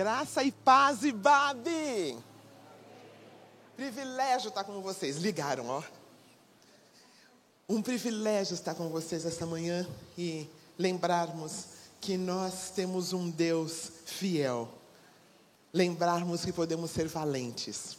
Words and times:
Graça 0.00 0.42
e 0.42 0.50
paz 0.50 1.04
e 1.04 1.12
Babi. 1.12 2.16
Privilégio 3.76 4.48
estar 4.48 4.64
com 4.64 4.80
vocês. 4.80 5.18
Ligaram, 5.18 5.68
ó. 5.68 5.82
Um 7.68 7.82
privilégio 7.82 8.54
estar 8.54 8.74
com 8.74 8.88
vocês 8.88 9.26
esta 9.26 9.44
manhã 9.44 9.86
e 10.16 10.48
lembrarmos 10.78 11.66
que 12.00 12.16
nós 12.16 12.70
temos 12.70 13.12
um 13.12 13.28
Deus 13.28 13.92
fiel. 14.06 14.70
Lembrarmos 15.70 16.46
que 16.46 16.52
podemos 16.54 16.90
ser 16.92 17.06
valentes. 17.06 17.98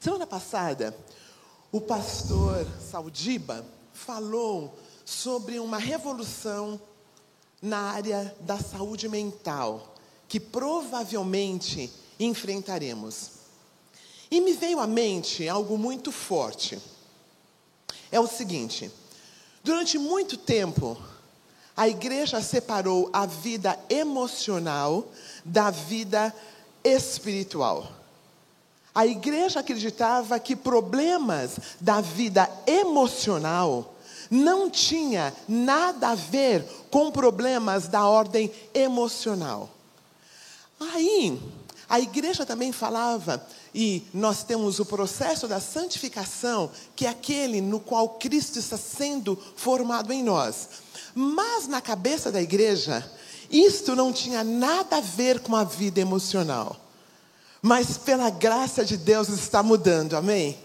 Semana 0.00 0.26
passada, 0.26 0.92
o 1.70 1.80
pastor 1.80 2.66
Saldiba 2.90 3.64
falou 3.92 4.76
sobre 5.04 5.60
uma 5.60 5.78
revolução 5.78 6.80
na 7.62 7.78
área 7.78 8.36
da 8.40 8.58
saúde 8.58 9.08
mental 9.08 9.91
que 10.32 10.40
provavelmente 10.40 11.92
enfrentaremos. 12.18 13.32
E 14.30 14.40
me 14.40 14.54
veio 14.54 14.80
à 14.80 14.86
mente 14.86 15.46
algo 15.46 15.76
muito 15.76 16.10
forte. 16.10 16.80
É 18.10 18.18
o 18.18 18.26
seguinte: 18.26 18.90
durante 19.62 19.98
muito 19.98 20.38
tempo, 20.38 20.96
a 21.76 21.86
igreja 21.86 22.40
separou 22.40 23.10
a 23.12 23.26
vida 23.26 23.78
emocional 23.90 25.06
da 25.44 25.68
vida 25.68 26.34
espiritual. 26.82 27.92
A 28.94 29.06
igreja 29.06 29.60
acreditava 29.60 30.40
que 30.40 30.56
problemas 30.56 31.58
da 31.78 32.00
vida 32.00 32.50
emocional 32.66 33.94
não 34.30 34.70
tinha 34.70 35.34
nada 35.46 36.08
a 36.08 36.14
ver 36.14 36.64
com 36.90 37.10
problemas 37.10 37.86
da 37.86 38.08
ordem 38.08 38.50
emocional. 38.72 39.68
Aí, 40.92 41.40
a 41.88 42.00
igreja 42.00 42.46
também 42.46 42.72
falava, 42.72 43.46
e 43.74 44.02
nós 44.12 44.42
temos 44.42 44.78
o 44.80 44.84
processo 44.84 45.46
da 45.46 45.60
santificação, 45.60 46.70
que 46.96 47.06
é 47.06 47.08
aquele 47.08 47.60
no 47.60 47.80
qual 47.80 48.08
Cristo 48.10 48.58
está 48.58 48.76
sendo 48.76 49.38
formado 49.56 50.12
em 50.12 50.22
nós. 50.22 50.68
Mas 51.14 51.68
na 51.68 51.80
cabeça 51.80 52.32
da 52.32 52.40
igreja, 52.40 53.08
isto 53.50 53.94
não 53.94 54.12
tinha 54.12 54.42
nada 54.42 54.96
a 54.96 55.00
ver 55.00 55.40
com 55.40 55.54
a 55.54 55.64
vida 55.64 56.00
emocional. 56.00 56.76
Mas 57.60 57.98
pela 57.98 58.30
graça 58.30 58.84
de 58.84 58.96
Deus 58.96 59.28
está 59.28 59.62
mudando, 59.62 60.16
amém? 60.16 60.58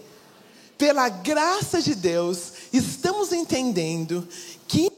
Pela 0.76 1.08
graça 1.08 1.82
de 1.82 1.94
Deus, 1.94 2.52
estamos 2.72 3.32
entendendo 3.32 4.26
que 4.66 4.90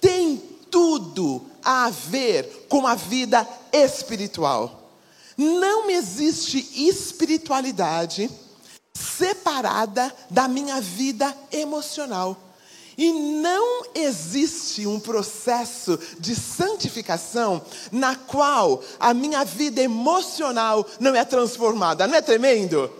tem 0.00 0.36
tudo 0.70 1.49
a 1.64 1.90
ver 1.90 2.66
com 2.68 2.86
a 2.86 2.94
vida 2.94 3.46
espiritual. 3.72 4.92
Não 5.36 5.88
existe 5.88 6.58
espiritualidade 6.88 8.30
separada 8.94 10.14
da 10.28 10.46
minha 10.46 10.80
vida 10.80 11.34
emocional. 11.50 12.36
E 12.98 13.12
não 13.12 13.84
existe 13.94 14.86
um 14.86 15.00
processo 15.00 15.98
de 16.18 16.34
santificação 16.34 17.62
na 17.90 18.14
qual 18.14 18.82
a 18.98 19.14
minha 19.14 19.42
vida 19.42 19.80
emocional 19.80 20.86
não 20.98 21.14
é 21.14 21.24
transformada. 21.24 22.06
Não 22.06 22.14
é 22.14 22.20
tremendo? 22.20 22.92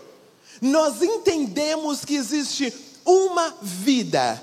Nós 0.59 1.03
entendemos 1.03 2.03
que 2.03 2.15
existe 2.15 2.73
uma 3.05 3.53
vida 3.61 4.41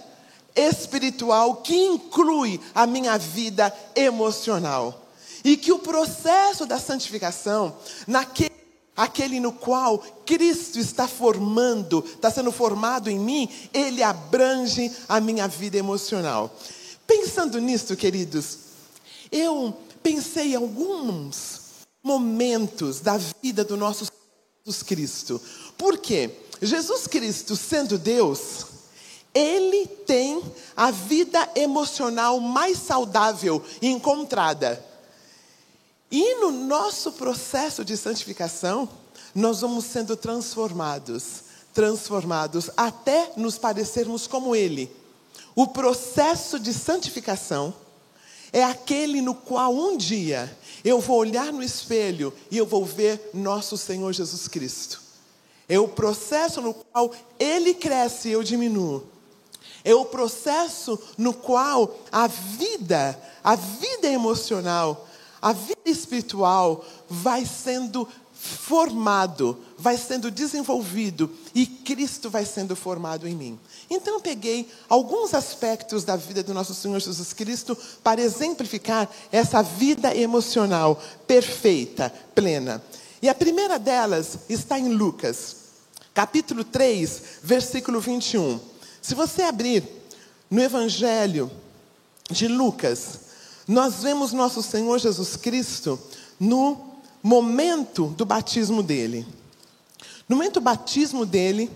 espiritual 0.55 1.57
que 1.57 1.75
inclui 1.75 2.61
a 2.75 2.87
minha 2.87 3.17
vida 3.19 3.75
emocional. 3.95 5.07
E 5.45 5.57
que 5.57 5.73
o 5.73 5.79
processo 5.79 6.67
da 6.67 6.79
santificação, 6.79 7.77
naquele 8.07 8.59
aquele 8.99 9.39
no 9.39 9.53
qual 9.53 10.01
Cristo 10.27 10.81
está 10.81 11.07
formando, 11.07 12.05
está 12.05 12.33
sendo 12.33 12.51
formado 12.51 13.09
em 13.09 13.17
mim, 13.17 13.49
ele 13.73 14.03
abrange 14.03 14.91
a 15.09 15.21
minha 15.21 15.47
vida 15.47 15.79
emocional. 15.79 16.53
Pensando 17.07 17.61
nisso, 17.61 17.95
queridos, 17.95 18.59
eu 19.31 19.73
pensei 20.03 20.53
em 20.53 20.57
alguns 20.57 21.61
momentos 22.03 22.99
da 22.99 23.17
vida 23.41 23.65
do 23.65 23.77
nosso 23.77 24.07
Jesus 24.67 24.83
Cristo. 24.83 25.41
Por 25.77 25.99
quê? 25.99 26.31
Jesus 26.61 27.07
Cristo, 27.07 27.55
sendo 27.55 27.97
Deus, 27.97 28.67
ele 29.39 29.87
tem 29.87 30.43
a 30.77 30.91
vida 30.91 31.49
emocional 31.55 32.41
mais 32.41 32.77
saudável 32.79 33.65
encontrada. 33.81 34.85
E 36.11 36.35
no 36.41 36.51
nosso 36.51 37.13
processo 37.13 37.85
de 37.85 37.97
santificação, 37.97 38.89
nós 39.33 39.61
vamos 39.61 39.85
sendo 39.85 40.17
transformados, 40.17 41.45
transformados 41.73 42.69
até 42.77 43.31
nos 43.37 43.57
parecermos 43.57 44.27
como 44.27 44.57
Ele. 44.57 44.91
O 45.55 45.69
processo 45.69 46.59
de 46.59 46.75
santificação 46.75 47.73
é 48.53 48.65
aquele 48.65 49.21
no 49.21 49.35
qual 49.35 49.73
um 49.73 49.97
dia 49.97 50.57
eu 50.83 51.01
vou 51.01 51.19
olhar 51.19 51.53
no 51.53 51.63
espelho 51.63 52.33
e 52.51 52.59
eu 52.59 52.67
vou 52.67 52.85
ver 52.85 53.31
nosso 53.33 53.77
Senhor 53.77 54.13
Jesus 54.13 54.49
Cristo. 54.49 55.01
É 55.69 55.79
o 55.79 55.87
processo 55.87 56.61
no 56.61 56.75
qual 56.75 57.13
Ele 57.39 57.75
cresce 57.75 58.31
e 58.31 58.33
eu 58.33 58.43
diminuo. 58.43 59.18
É 59.85 59.95
o 59.95 60.05
processo 60.05 60.99
no 61.17 61.33
qual 61.33 61.99
a 62.11 62.27
vida, 62.27 63.19
a 63.43 63.55
vida 63.55 64.09
emocional, 64.09 65.09
a 65.41 65.53
vida 65.53 65.81
espiritual 65.87 66.85
vai 67.09 67.47
sendo 67.47 68.07
formado, 68.39 69.59
vai 69.77 69.97
sendo 69.97 70.31
desenvolvido 70.31 71.31
e 71.55 71.67
Cristo 71.67 72.31
vai 72.31 72.45
sendo 72.45 72.77
formado 72.77 73.27
em 73.27 73.35
mim. 73.35 73.59
Então 73.91 74.15
eu 74.15 74.21
peguei 74.21 74.69
alguns 74.89 75.35
aspectos 75.35 76.05
da 76.05 76.15
vida 76.15 76.43
do 76.43 76.55
nosso 76.55 76.73
Senhor 76.73 77.01
Jesus 77.01 77.33
Cristo 77.33 77.77
para 78.03 78.21
exemplificar 78.21 79.11
essa 79.33 79.61
vida 79.61 80.15
emocional 80.15 81.03
perfeita, 81.27 82.13
plena. 82.35 82.83
E 83.21 83.29
a 83.29 83.35
primeira 83.35 83.79
delas 83.79 84.39
está 84.49 84.79
em 84.79 84.89
Lucas, 84.89 85.57
capítulo 86.15 86.63
3, 86.63 87.23
versículo 87.43 88.01
21. 88.01 88.61
Se 89.09 89.15
você 89.15 89.41
abrir 89.41 89.89
no 90.51 90.61
Evangelho 90.61 91.51
de 92.31 92.47
Lucas, 92.47 93.21
nós 93.67 94.03
vemos 94.03 94.35
nosso 94.35 94.63
Senhor 94.63 94.99
Jesus 94.99 95.35
Cristo 95.35 95.99
no 96.39 96.93
momento 97.23 98.09
do 98.09 98.27
batismo 98.27 98.83
dele. 98.83 99.27
No 100.29 100.37
momento 100.37 100.61
do 100.61 100.61
batismo 100.61 101.25
dele, 101.25 101.71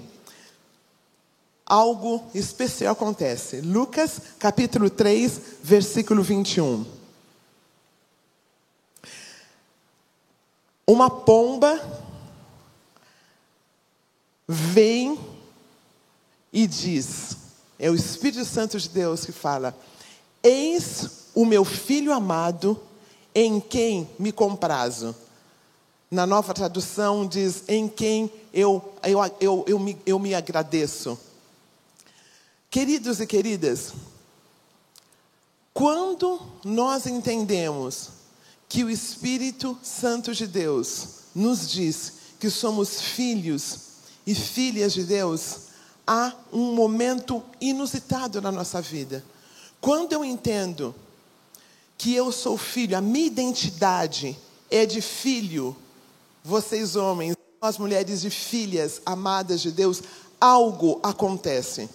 algo 1.65 2.23
especial 2.35 2.93
acontece. 2.93 3.63
Lucas 3.63 4.21
capítulo 4.39 4.91
3, 4.91 5.41
versículo 5.63 6.23
21. 6.23 6.85
Uma 10.87 11.09
pomba 11.09 11.81
vem 14.47 15.32
e 16.53 16.67
diz: 16.67 17.37
é 17.79 17.91
o 17.91 17.95
Espírito 17.97 18.45
Santo 18.45 18.79
de 18.79 18.89
Deus 18.89 19.25
que 19.25 19.33
fala: 19.33 19.77
Eis 20.41 21.09
o 21.35 21.45
meu 21.45 21.65
filho 21.65 22.13
amado, 22.13 22.81
em 23.35 23.59
quem 23.59 24.09
me 24.19 24.31
comprazo. 24.31 25.17
Na 26.09 26.25
nova 26.25 26.55
tradução 26.55 27.27
diz: 27.27 27.65
em 27.67 27.89
quem 27.89 28.31
eu, 28.53 28.95
eu, 29.03 29.19
eu, 29.41 29.65
eu, 29.67 29.79
me, 29.81 29.99
eu 30.07 30.19
me 30.19 30.33
agradeço. 30.35 31.19
Queridos 32.71 33.21
e 33.21 33.27
queridas, 33.27 33.93
quando 35.75 36.41
nós 36.65 37.07
entendemos 37.07 38.11
que 38.69 38.85
o 38.85 38.91
Espírito 38.91 39.77
Santo 39.83 40.33
de 40.33 40.47
Deus 40.47 41.07
nos 41.35 41.69
diz 41.69 42.13
que 42.39 42.49
somos 42.49 43.01
filhos 43.01 43.79
e 44.27 44.35
filhas 44.35 44.93
de 44.93 45.05
Deus, 45.05 45.72
há 46.07 46.33
um 46.53 46.75
momento 46.75 47.43
inusitado 47.61 48.41
na 48.41 48.51
nossa 48.51 48.81
vida. 48.81 49.25
Quando 49.81 50.13
eu 50.13 50.25
entendo 50.25 50.95
que 51.97 52.15
eu 52.15 52.33
sou 52.33 52.57
filho, 52.59 52.97
a 52.97 53.01
minha 53.01 53.27
identidade 53.27 54.37
é 54.71 54.85
de 54.87 55.01
filho. 55.01 55.77
Vocês, 56.45 56.97
homens, 56.97 57.37
nós, 57.61 57.79
mulheres 57.79 58.21
de 58.21 58.31
filhas 58.31 59.01
amadas 59.07 59.61
de 59.61 59.71
Deus, 59.71 60.03
algo 60.41 60.99
acontece. 61.03 61.89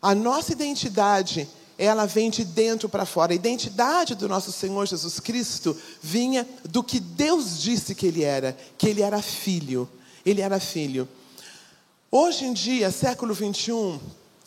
A 0.00 0.14
nossa 0.14 0.52
identidade, 0.52 1.48
ela 1.78 2.06
vem 2.06 2.30
de 2.30 2.44
dentro 2.44 2.88
para 2.88 3.06
fora. 3.06 3.32
A 3.32 3.34
identidade 3.34 4.14
do 4.14 4.28
nosso 4.28 4.52
Senhor 4.52 4.86
Jesus 4.86 5.18
Cristo 5.18 5.76
vinha 6.00 6.46
do 6.68 6.84
que 6.84 7.00
Deus 7.00 7.60
disse 7.60 7.94
que 7.94 8.06
ele 8.06 8.22
era, 8.22 8.56
que 8.78 8.86
ele 8.86 9.02
era 9.02 9.20
filho. 9.20 9.88
Ele 10.24 10.40
era 10.40 10.60
filho. 10.60 11.08
Hoje 12.16 12.44
em 12.44 12.52
dia, 12.52 12.92
século 12.92 13.34
21, 13.34 13.98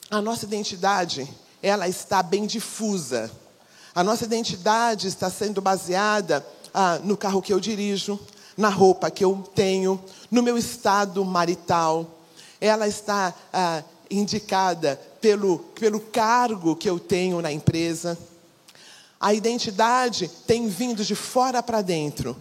a 0.10 0.22
nossa 0.22 0.46
identidade, 0.46 1.30
ela 1.62 1.86
está 1.86 2.24
bem 2.24 2.46
difusa. 2.46 3.30
A 3.94 4.06
nossa 4.06 4.24
identidade 4.24 5.10
está 5.10 5.30
sendo 5.30 5.60
baseada 5.60 6.48
ah, 6.74 6.98
no 7.04 7.18
carro 7.18 7.42
que 7.42 7.52
eu 7.52 7.60
dirijo, 7.60 8.18
na 8.56 8.70
roupa 8.70 9.12
que 9.12 9.26
eu 9.26 9.46
tenho, 9.54 10.02
no 10.32 10.42
meu 10.42 10.58
estado 10.58 11.26
marital. 11.26 12.10
Ela 12.62 12.88
está 12.88 13.34
ah, 13.52 13.84
indicada 14.10 14.96
pelo, 15.20 15.60
pelo 15.78 16.00
cargo 16.00 16.74
que 16.74 16.90
eu 16.90 16.98
tenho 16.98 17.42
na 17.42 17.52
empresa. 17.52 18.18
A 19.20 19.34
identidade 19.34 20.32
tem 20.48 20.70
vindo 20.70 21.04
de 21.04 21.16
fora 21.16 21.62
para 21.62 21.82
dentro. 21.82 22.34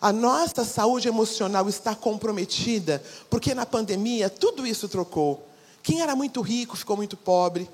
A 0.00 0.12
nossa 0.12 0.64
saúde 0.64 1.08
emocional 1.08 1.68
está 1.68 1.94
comprometida, 1.94 3.02
porque 3.30 3.54
na 3.54 3.64
pandemia 3.64 4.28
tudo 4.28 4.66
isso 4.66 4.88
trocou. 4.88 5.46
Quem 5.82 6.00
era 6.00 6.16
muito 6.16 6.40
rico 6.40 6.76
ficou 6.76 6.96
muito 6.96 7.16
pobre. 7.16 7.68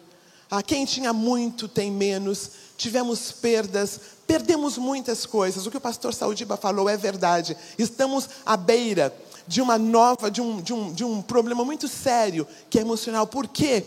Ah, 0.50 0.62
quem 0.62 0.84
tinha 0.84 1.12
muito 1.12 1.68
tem 1.68 1.90
menos. 1.90 2.50
Tivemos 2.76 3.30
perdas, 3.30 4.00
perdemos 4.26 4.76
muitas 4.76 5.24
coisas. 5.24 5.64
O 5.64 5.70
que 5.70 5.76
o 5.76 5.80
pastor 5.80 6.12
Saudiba 6.12 6.56
falou 6.56 6.88
é 6.88 6.96
verdade. 6.96 7.56
Estamos 7.78 8.28
à 8.44 8.56
beira 8.56 9.14
de 9.46 9.60
uma 9.60 9.78
nova, 9.78 10.30
de 10.30 10.40
um, 10.40 10.60
de 10.60 10.72
um, 10.72 10.92
de 10.92 11.04
um 11.04 11.22
problema 11.22 11.64
muito 11.64 11.88
sério, 11.88 12.46
que 12.68 12.78
é 12.78 12.82
emocional. 12.82 13.26
Por 13.26 13.46
quê? 13.46 13.84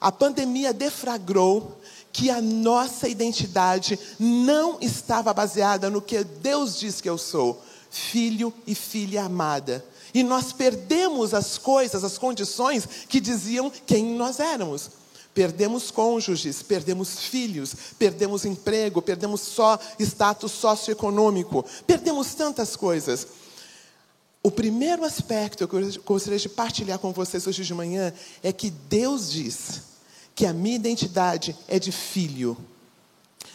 A 0.00 0.10
pandemia 0.10 0.72
deflagrou 0.72 1.78
que 2.12 2.30
a 2.30 2.40
nossa 2.40 3.08
identidade 3.08 3.98
não 4.18 4.78
estava 4.80 5.32
baseada 5.32 5.88
no 5.88 6.02
que 6.02 6.22
Deus 6.24 6.78
diz 6.78 7.00
que 7.00 7.08
eu 7.08 7.18
sou, 7.18 7.62
filho 7.90 8.52
e 8.66 8.74
filha 8.74 9.24
amada. 9.24 9.84
E 10.12 10.22
nós 10.22 10.52
perdemos 10.52 11.34
as 11.34 11.56
coisas, 11.56 12.02
as 12.02 12.18
condições 12.18 12.86
que 13.08 13.20
diziam 13.20 13.70
quem 13.86 14.04
nós 14.16 14.40
éramos. 14.40 14.90
Perdemos 15.32 15.92
cônjuges, 15.92 16.62
perdemos 16.62 17.20
filhos, 17.20 17.74
perdemos 17.96 18.44
emprego, 18.44 19.00
perdemos 19.00 19.40
só 19.40 19.78
status 19.98 20.50
socioeconômico, 20.50 21.64
perdemos 21.86 22.34
tantas 22.34 22.74
coisas. 22.74 23.28
O 24.42 24.50
primeiro 24.50 25.04
aspecto 25.04 25.68
que 25.68 25.74
eu 25.76 26.02
gostaria 26.04 26.38
de 26.38 26.48
partilhar 26.48 26.98
com 26.98 27.12
vocês 27.12 27.46
hoje 27.46 27.64
de 27.64 27.74
manhã 27.74 28.12
é 28.42 28.52
que 28.52 28.70
Deus 28.70 29.30
diz 29.30 29.89
que 30.34 30.46
a 30.46 30.52
minha 30.52 30.76
identidade 30.76 31.56
é 31.68 31.78
de 31.78 31.92
filho. 31.92 32.56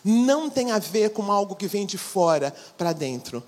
Não 0.03 0.49
tem 0.49 0.71
a 0.71 0.79
ver 0.79 1.09
com 1.11 1.31
algo 1.31 1.55
que 1.55 1.67
vem 1.67 1.85
de 1.85 1.97
fora 1.97 2.53
para 2.77 2.93
dentro. 2.93 3.43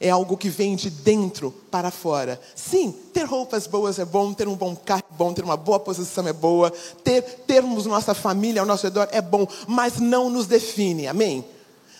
É 0.00 0.08
algo 0.08 0.36
que 0.36 0.48
vem 0.48 0.74
de 0.74 0.88
dentro 0.88 1.52
para 1.70 1.90
fora. 1.90 2.40
Sim, 2.56 2.90
ter 3.12 3.24
roupas 3.24 3.66
boas 3.66 3.98
é 3.98 4.04
bom, 4.04 4.32
ter 4.32 4.48
um 4.48 4.56
bom 4.56 4.74
carro 4.74 5.04
é 5.08 5.14
bom, 5.14 5.32
ter 5.32 5.44
uma 5.44 5.58
boa 5.58 5.78
posição 5.78 6.26
é 6.26 6.32
boa, 6.32 6.70
ter, 7.04 7.22
termos 7.46 7.84
nossa 7.84 8.14
família 8.14 8.62
ao 8.62 8.66
nosso 8.66 8.84
redor 8.84 9.08
é 9.12 9.20
bom, 9.20 9.46
mas 9.68 9.98
não 9.98 10.30
nos 10.30 10.46
define, 10.46 11.06
amém? 11.06 11.44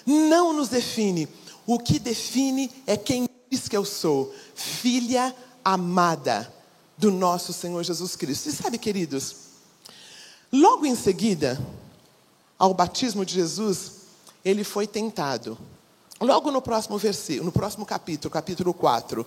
Não 0.06 0.55
nos 0.55 0.69
define. 0.69 1.29
O 1.67 1.79
que 1.79 1.99
define 1.99 2.71
é 2.87 2.97
quem 2.97 3.29
diz 3.50 3.69
que 3.69 3.77
eu 3.77 3.85
sou, 3.85 4.35
filha 4.55 5.35
amada 5.65 6.50
do 6.97 7.11
nosso 7.11 7.53
Senhor 7.53 7.82
Jesus 7.82 8.17
Cristo. 8.17 8.49
E 8.49 8.53
sabe, 8.53 8.79
queridos, 8.79 9.50
Logo 10.52 10.85
em 10.85 10.97
seguida, 10.97 11.58
ao 12.58 12.75
batismo 12.75 13.25
de 13.25 13.35
Jesus, 13.35 13.93
ele 14.44 14.64
foi 14.64 14.87
tentado. 14.87 15.56
Logo 16.20 16.50
no 16.50 16.61
próximo 16.61 16.99
versículo, 16.99 17.47
no 17.47 17.52
próximo 17.52 17.87
capítulo, 17.87 18.31
capítulo 18.31 18.75
4. 18.75 19.25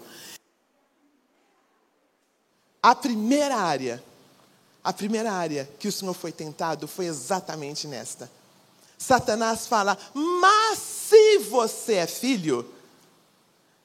A 2.82 2.94
primeira 2.94 3.56
área, 3.56 4.04
a 4.84 4.92
primeira 4.92 5.32
área 5.32 5.70
que 5.80 5.88
o 5.88 5.92
Senhor 5.92 6.14
foi 6.14 6.34
tentado 6.34 6.88
foi 6.88 7.06
exatamente 7.06 7.88
nesta. 7.88 8.30
Satanás 8.98 9.66
fala: 9.66 9.98
"Mas 10.14 10.78
se 10.78 11.40
você 11.40 11.94
é 11.96 12.08
filho, 12.08 12.70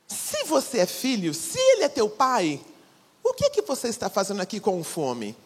se 0.08 0.44
você 0.44 0.78
é 0.78 0.86
filho, 0.86 1.32
se 1.32 1.58
ele 1.58 1.84
é 1.84 1.88
teu 1.88 2.10
pai, 2.10 2.60
o 3.22 3.32
que 3.32 3.50
que 3.50 3.62
você 3.62 3.88
está 3.88 4.10
fazendo 4.10 4.40
aqui 4.40 4.58
com 4.58 4.82
fome?" 4.82 5.36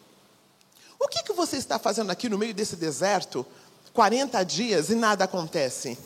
O 1.03 1.07
que, 1.09 1.21
que 1.21 1.33
você 1.33 1.57
está 1.57 1.77
fazendo 1.77 2.11
aqui 2.11 2.29
no 2.29 2.37
meio 2.37 2.53
desse 2.53 2.77
deserto, 2.77 3.45
40 3.93 4.41
dias 4.45 4.89
e 4.89 4.95
nada 4.95 5.25
acontece? 5.25 5.97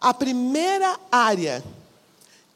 A 0.00 0.14
primeira 0.14 0.96
área 1.10 1.64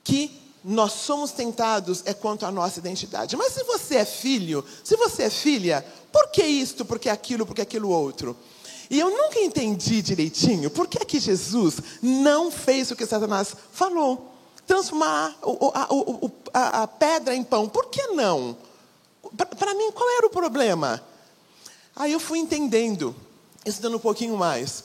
que 0.04 0.40
nós 0.64 0.92
somos 0.92 1.32
tentados 1.32 2.02
é 2.06 2.14
quanto 2.14 2.46
à 2.46 2.52
nossa 2.52 2.78
identidade. 2.78 3.36
Mas 3.36 3.54
se 3.54 3.64
você 3.64 3.96
é 3.96 4.04
filho, 4.04 4.64
se 4.84 4.96
você 4.96 5.24
é 5.24 5.30
filha, 5.30 5.84
por 6.12 6.28
que 6.28 6.44
isto, 6.44 6.84
por 6.84 7.00
que 7.00 7.08
aquilo, 7.08 7.44
por 7.44 7.56
que 7.56 7.62
aquilo 7.62 7.90
outro? 7.90 8.36
E 8.88 9.00
eu 9.00 9.10
nunca 9.10 9.40
entendi 9.40 10.00
direitinho 10.00 10.70
por 10.70 10.86
que, 10.86 11.04
que 11.04 11.18
Jesus 11.18 11.80
não 12.00 12.52
fez 12.52 12.92
o 12.92 12.96
que 12.96 13.04
Satanás 13.04 13.56
falou. 13.72 14.32
Transformar 14.64 15.36
a, 15.74 15.88
a, 16.54 16.82
a 16.82 16.86
pedra 16.86 17.34
em 17.34 17.42
pão. 17.42 17.68
Por 17.68 17.86
que 17.86 18.06
não? 18.08 18.56
Para 19.58 19.74
mim, 19.74 19.90
qual 19.90 20.08
era 20.10 20.26
o 20.26 20.30
problema? 20.30 21.02
Aí 21.94 22.12
eu 22.12 22.20
fui 22.20 22.38
entendendo, 22.38 23.14
estudando 23.64 23.96
um 23.96 24.00
pouquinho 24.00 24.36
mais. 24.36 24.84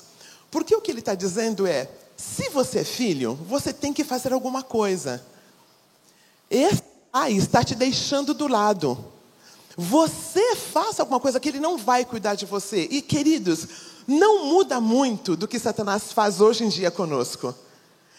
Porque 0.51 0.75
o 0.75 0.81
que 0.81 0.91
ele 0.91 0.99
está 0.99 1.15
dizendo 1.15 1.65
é: 1.65 1.89
se 2.15 2.49
você 2.49 2.79
é 2.79 2.83
filho, 2.83 3.35
você 3.47 3.71
tem 3.71 3.93
que 3.93 4.03
fazer 4.03 4.33
alguma 4.33 4.63
coisa. 4.63 5.23
Esse 6.49 6.83
pai 7.11 7.33
está 7.33 7.63
te 7.63 7.75
deixando 7.75 8.33
do 8.33 8.47
lado. 8.47 8.97
Você 9.77 10.55
faça 10.55 11.03
alguma 11.03 11.19
coisa 11.19 11.39
que 11.39 11.49
ele 11.49 11.59
não 11.59 11.77
vai 11.77 12.03
cuidar 12.03 12.35
de 12.35 12.45
você. 12.45 12.87
E 12.89 13.01
queridos, 13.01 13.67
não 14.07 14.45
muda 14.45 14.81
muito 14.81 15.35
do 15.35 15.47
que 15.47 15.59
Satanás 15.59 16.11
faz 16.11 16.41
hoje 16.41 16.63
em 16.63 16.69
dia 16.69 16.89
conosco. 16.89 17.53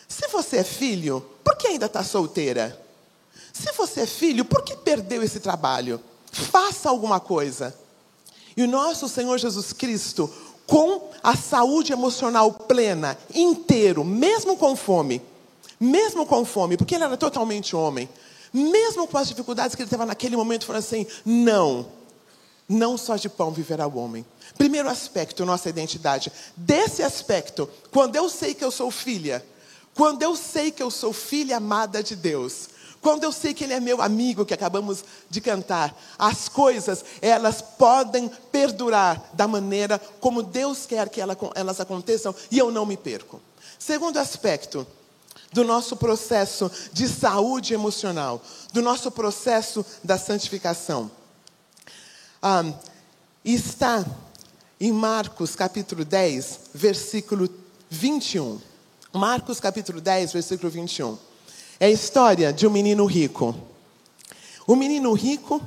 Se 0.07 0.29
você 0.29 0.59
é 0.59 0.65
filho, 0.65 1.25
por 1.43 1.57
que 1.57 1.67
ainda 1.67 1.87
está 1.87 2.05
solteira? 2.05 2.81
Se 3.53 3.73
você 3.73 4.03
é 4.03 4.07
filho, 4.07 4.45
por 4.45 4.63
que 4.63 4.77
perdeu 4.77 5.23
esse 5.23 5.41
trabalho? 5.41 6.01
Faça 6.31 6.89
alguma 6.89 7.19
coisa. 7.19 7.77
E 8.59 8.63
o 8.65 8.67
nosso 8.67 9.09
Senhor 9.09 9.39
Jesus 9.39 9.73
Cristo, 9.73 10.29
com 10.67 11.11
a 11.23 11.37
saúde 11.37 11.93
emocional 11.93 12.53
plena, 12.53 13.17
inteiro, 13.33 14.03
mesmo 14.05 14.57
com 14.57 14.75
fome, 14.75 15.23
mesmo 15.79 16.27
com 16.27 16.45
fome, 16.45 16.77
porque 16.77 16.97
ele 16.97 17.05
era 17.05 17.17
totalmente 17.17 17.77
homem, 17.77 18.09
mesmo 18.53 19.07
com 19.07 19.17
as 19.17 19.29
dificuldades 19.29 19.77
que 19.77 19.83
ele 19.83 19.89
teve 19.89 20.05
naquele 20.05 20.37
momento, 20.37 20.67
falou 20.67 20.81
assim: 20.81 21.07
não, 21.25 21.87
não 22.69 22.99
só 22.99 23.15
de 23.15 23.29
pão 23.29 23.53
viverá 23.53 23.87
o 23.87 23.97
homem. 23.97 24.27
Primeiro 24.57 24.89
aspecto, 24.89 25.47
nossa 25.47 25.69
identidade. 25.69 26.33
Desse 26.57 27.01
aspecto, 27.01 27.71
quando 27.93 28.17
eu 28.17 28.29
sei 28.29 28.55
que 28.55 28.65
eu 28.65 28.73
sou 28.73 28.91
filha, 28.91 29.47
quando 29.95 30.25
eu 30.25 30.35
sei 30.35 30.73
que 30.73 30.83
eu 30.83 30.91
sou 30.91 31.13
filha 31.13 31.59
amada 31.59 32.03
de 32.03 32.17
Deus, 32.17 32.71
quando 33.01 33.25
eu 33.25 33.33
sei 33.33 33.55
que 33.55 33.65
Ele 33.65 33.75
é 33.75 33.81
meu 33.81 34.03
amigo, 34.03 34.45
que 34.45 34.55
acabamos 34.55 35.05
de 35.31 35.41
cantar, 35.41 35.97
as 36.19 36.49
coisas, 36.49 37.05
elas 37.23 37.63
podem 37.63 38.29
perdurar 38.51 39.31
da 39.33 39.47
maneira 39.47 39.99
como 40.21 40.43
Deus 40.43 40.87
quer 40.87 41.09
que 41.09 41.21
elas 41.21 41.81
aconteçam 41.81 42.35
e 42.51 42.59
eu 42.59 42.71
não 42.71 42.85
me 42.85 42.97
perco. 42.97 43.41
Segundo 43.79 44.19
aspecto 44.19 44.87
do 45.53 45.65
nosso 45.65 45.97
processo 45.97 46.71
de 46.93 47.09
saúde 47.09 47.73
emocional, 47.73 48.43
do 48.73 48.83
nosso 48.83 49.11
processo 49.11 49.85
da 50.03 50.19
santificação, 50.19 51.11
ah, 52.43 52.65
está 53.45 54.05
em 54.81 54.93
Marcos 54.93 55.57
capítulo 55.57 56.05
10, 56.05 56.61
versículo 56.75 57.49
21. 57.89 58.61
Marcos 59.13 59.59
capítulo 59.59 60.01
10, 60.01 60.33
versículo 60.33 60.71
21. 60.71 61.28
É 61.81 61.87
a 61.87 61.91
história 61.91 62.53
de 62.53 62.67
um 62.67 62.71
menino 62.71 63.05
rico. 63.07 63.55
O 64.67 64.75
menino 64.75 65.13
rico 65.13 65.63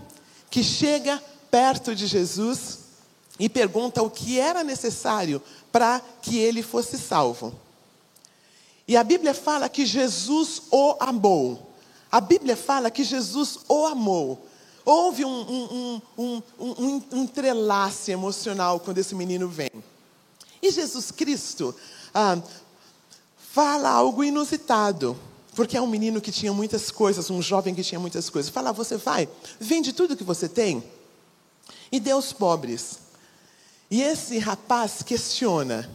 que 0.50 0.64
chega 0.64 1.22
perto 1.50 1.96
de 1.96 2.06
Jesus 2.06 2.80
e 3.40 3.48
pergunta 3.48 4.04
o 4.04 4.10
que 4.10 4.40
era 4.40 4.64
necessário 4.64 5.42
para 5.72 6.02
que 6.22 6.38
ele 6.38 6.62
fosse 6.62 6.98
salvo. 6.98 7.54
E 8.88 8.98
a 8.98 9.04
Bíblia 9.04 9.34
fala 9.34 9.70
que 9.70 9.86
Jesus 9.86 10.64
o 10.70 10.98
amou. 11.00 11.72
A 12.12 12.20
Bíblia 12.20 12.58
fala 12.58 12.92
que 12.92 13.04
Jesus 13.04 13.60
o 13.70 13.86
amou. 13.86 14.46
Houve 14.84 15.24
um, 15.24 15.30
um, 15.30 16.02
um, 16.18 16.44
um, 16.60 17.04
um 17.12 17.22
entrelace 17.22 18.12
emocional 18.12 18.80
quando 18.80 18.98
esse 18.98 19.16
menino 19.16 19.48
vem. 19.48 19.72
E 20.62 20.70
Jesus 20.72 21.10
Cristo 21.10 21.74
ah, 22.14 22.38
fala 23.38 23.90
algo 23.90 24.24
inusitado. 24.24 25.18
Porque 25.56 25.76
é 25.76 25.82
um 25.82 25.88
menino 25.88 26.22
que 26.22 26.32
tinha 26.32 26.54
muitas 26.54 26.90
coisas, 26.92 27.30
um 27.30 27.42
jovem 27.42 27.76
que 27.76 27.84
tinha 27.84 28.00
muitas 28.00 28.30
coisas. 28.30 28.50
Fala, 28.50 28.72
você 28.72 28.98
vai, 28.98 29.28
vende 29.60 29.92
tudo 29.92 30.16
que 30.16 30.24
você 30.24 30.48
tem 30.48 30.84
e 31.92 32.00
dê 32.00 32.12
aos 32.12 32.32
pobres. 32.32 33.00
E 33.90 34.02
esse 34.02 34.38
rapaz 34.40 35.04
questiona. 35.04 35.90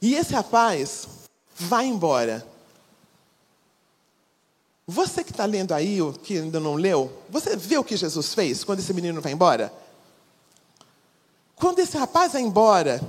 E 0.00 0.14
esse 0.14 0.34
rapaz 0.34 1.08
vai 1.56 1.86
embora. 1.86 2.46
Você 4.86 5.24
que 5.24 5.30
está 5.30 5.46
lendo 5.46 5.72
aí, 5.72 6.02
o 6.02 6.12
que 6.12 6.38
ainda 6.38 6.60
não 6.60 6.74
leu, 6.74 7.10
você 7.30 7.56
vê 7.56 7.78
o 7.78 7.84
que 7.84 7.96
Jesus 7.96 8.34
fez 8.34 8.64
quando 8.64 8.80
esse 8.80 8.92
menino 8.92 9.22
vai 9.22 9.32
embora? 9.32 9.72
Quando 11.56 11.78
esse 11.78 11.96
rapaz 11.96 12.32
vai 12.32 12.42
embora, 12.42 13.00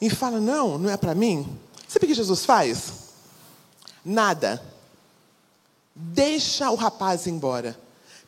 e 0.00 0.10
fala: 0.10 0.40
Não, 0.40 0.78
não 0.78 0.90
é 0.90 0.96
para 0.96 1.14
mim. 1.14 1.58
Sabe 1.88 2.04
o 2.04 2.08
que 2.08 2.14
Jesus 2.14 2.44
faz? 2.44 3.05
Nada. 4.08 4.62
Deixa 5.92 6.70
o 6.70 6.76
rapaz 6.76 7.26
embora. 7.26 7.76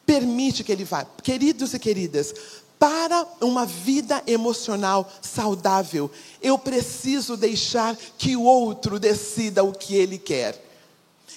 Permite 0.04 0.64
que 0.64 0.72
ele 0.72 0.82
vá. 0.82 1.06
Queridos 1.22 1.72
e 1.72 1.78
queridas, 1.78 2.34
para 2.80 3.24
uma 3.40 3.64
vida 3.64 4.20
emocional 4.26 5.08
saudável, 5.22 6.10
eu 6.42 6.58
preciso 6.58 7.36
deixar 7.36 7.96
que 8.16 8.34
o 8.34 8.42
outro 8.42 8.98
decida 8.98 9.62
o 9.62 9.72
que 9.72 9.94
ele 9.94 10.18
quer. 10.18 10.64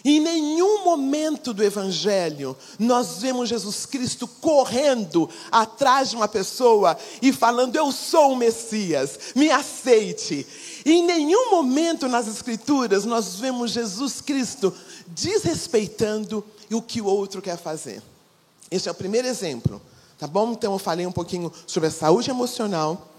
Em 0.04 0.20
nenhum 0.20 0.84
momento 0.84 1.54
do 1.54 1.64
Evangelho 1.64 2.58
nós 2.80 3.20
vemos 3.20 3.48
Jesus 3.48 3.86
Cristo 3.86 4.28
correndo 4.28 5.30
atrás 5.52 6.10
de 6.10 6.16
uma 6.16 6.28
pessoa 6.28 6.98
e 7.22 7.32
falando: 7.32 7.76
Eu 7.76 7.92
sou 7.92 8.34
o 8.34 8.36
Messias, 8.36 9.20
me 9.36 9.52
aceite. 9.52 10.48
Em 10.86 11.04
nenhum 11.04 11.52
momento 11.52 12.08
nas 12.08 12.28
Escrituras 12.28 13.06
nós 13.06 13.36
vemos 13.36 13.72
Jesus 13.72 14.22
Cristo 14.22 14.74
desrespeitando 15.08 16.44
o 16.72 16.82
que 16.82 17.02
o 17.02 17.06
outro 17.06 17.42
quer 17.42 17.58
fazer. 17.58 18.02
Esse 18.70 18.88
é 18.88 18.92
o 18.92 18.96
primeiro 18.96 19.28
exemplo, 19.28 19.82
tá 20.18 20.26
bom? 20.26 20.54
Então 20.54 20.74
eu 20.74 20.80
falei 20.80 21.06
um 21.06 21.12
pouquinho 21.12 21.52
sobre 21.68 21.88
a 21.88 21.92
saúde 21.92 22.30
emocional 22.30 23.10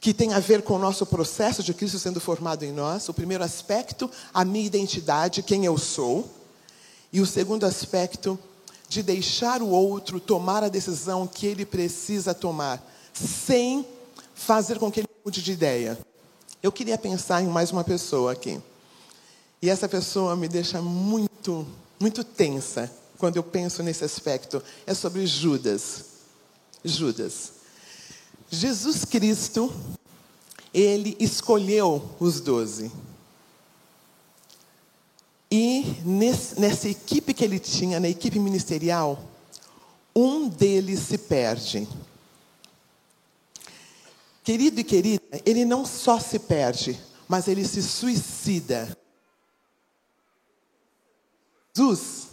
que 0.00 0.14
tem 0.14 0.32
a 0.32 0.40
ver 0.40 0.62
com 0.62 0.74
o 0.74 0.78
nosso 0.78 1.04
processo 1.04 1.62
de 1.62 1.74
Cristo 1.74 1.98
sendo 1.98 2.20
formado 2.20 2.64
em 2.64 2.72
nós. 2.72 3.08
O 3.08 3.14
primeiro 3.14 3.44
aspecto, 3.44 4.10
a 4.32 4.44
minha 4.44 4.64
identidade, 4.64 5.42
quem 5.42 5.66
eu 5.66 5.76
sou. 5.76 6.28
E 7.12 7.20
o 7.20 7.26
segundo 7.26 7.64
aspecto, 7.64 8.38
de 8.88 9.02
deixar 9.02 9.60
o 9.60 9.68
outro 9.68 10.18
tomar 10.18 10.64
a 10.64 10.68
decisão 10.68 11.26
que 11.26 11.46
ele 11.46 11.66
precisa 11.66 12.32
tomar, 12.32 12.82
sem 13.12 13.86
fazer 14.34 14.78
com 14.78 14.90
que 14.90 15.00
ele 15.00 15.08
mude 15.24 15.42
de 15.42 15.52
ideia. 15.52 15.98
Eu 16.62 16.70
queria 16.70 16.98
pensar 16.98 17.42
em 17.42 17.46
mais 17.46 17.70
uma 17.70 17.82
pessoa 17.82 18.32
aqui. 18.32 18.60
E 19.62 19.70
essa 19.70 19.88
pessoa 19.88 20.36
me 20.36 20.46
deixa 20.46 20.82
muito, 20.82 21.66
muito 21.98 22.22
tensa 22.22 22.90
quando 23.16 23.36
eu 23.36 23.42
penso 23.42 23.82
nesse 23.82 24.04
aspecto. 24.04 24.62
É 24.86 24.92
sobre 24.92 25.26
Judas. 25.26 26.04
Judas. 26.84 27.52
Jesus 28.50 29.04
Cristo, 29.06 29.72
ele 30.72 31.16
escolheu 31.18 32.10
os 32.20 32.40
doze. 32.40 32.92
E 35.50 35.96
nesse, 36.04 36.60
nessa 36.60 36.88
equipe 36.88 37.32
que 37.32 37.44
ele 37.44 37.58
tinha, 37.58 37.98
na 37.98 38.08
equipe 38.08 38.38
ministerial, 38.38 39.22
um 40.14 40.46
deles 40.48 41.00
se 41.00 41.16
perde. 41.16 41.88
Querido 44.50 44.80
e 44.80 44.82
querida, 44.82 45.40
ele 45.46 45.64
não 45.64 45.86
só 45.86 46.18
se 46.18 46.36
perde, 46.36 46.98
mas 47.28 47.46
ele 47.46 47.64
se 47.64 47.80
suicida. 47.80 48.98
Jesus 51.72 52.26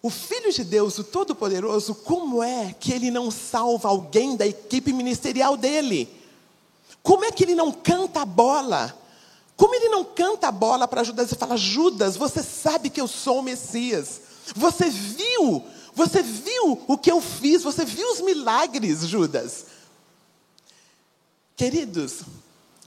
o 0.00 0.08
Filho 0.08 0.50
de 0.50 0.64
Deus, 0.64 0.96
o 0.98 1.04
Todo-Poderoso, 1.04 1.94
como 1.96 2.42
é 2.42 2.74
que 2.80 2.94
ele 2.94 3.10
não 3.10 3.30
salva 3.30 3.90
alguém 3.90 4.36
da 4.36 4.46
equipe 4.46 4.90
ministerial 4.90 5.54
dele? 5.54 6.08
Como 7.02 7.26
é 7.26 7.30
que 7.30 7.44
ele 7.44 7.54
não 7.54 7.72
canta 7.72 8.22
a 8.22 8.24
bola? 8.24 8.98
Como 9.54 9.74
ele 9.74 9.90
não 9.90 10.04
canta 10.04 10.48
a 10.48 10.52
bola 10.52 10.88
para 10.88 11.04
Judas 11.04 11.30
e 11.30 11.34
fala: 11.34 11.58
Judas, 11.58 12.16
você 12.16 12.42
sabe 12.42 12.88
que 12.88 13.02
eu 13.02 13.06
sou 13.06 13.40
o 13.40 13.42
Messias. 13.42 14.22
Você 14.56 14.88
viu, 14.88 15.62
você 15.92 16.22
viu 16.22 16.80
o 16.88 16.96
que 16.96 17.12
eu 17.12 17.20
fiz, 17.20 17.62
você 17.62 17.84
viu 17.84 18.10
os 18.12 18.22
milagres, 18.22 19.00
Judas. 19.06 19.66
Queridos, 21.58 22.20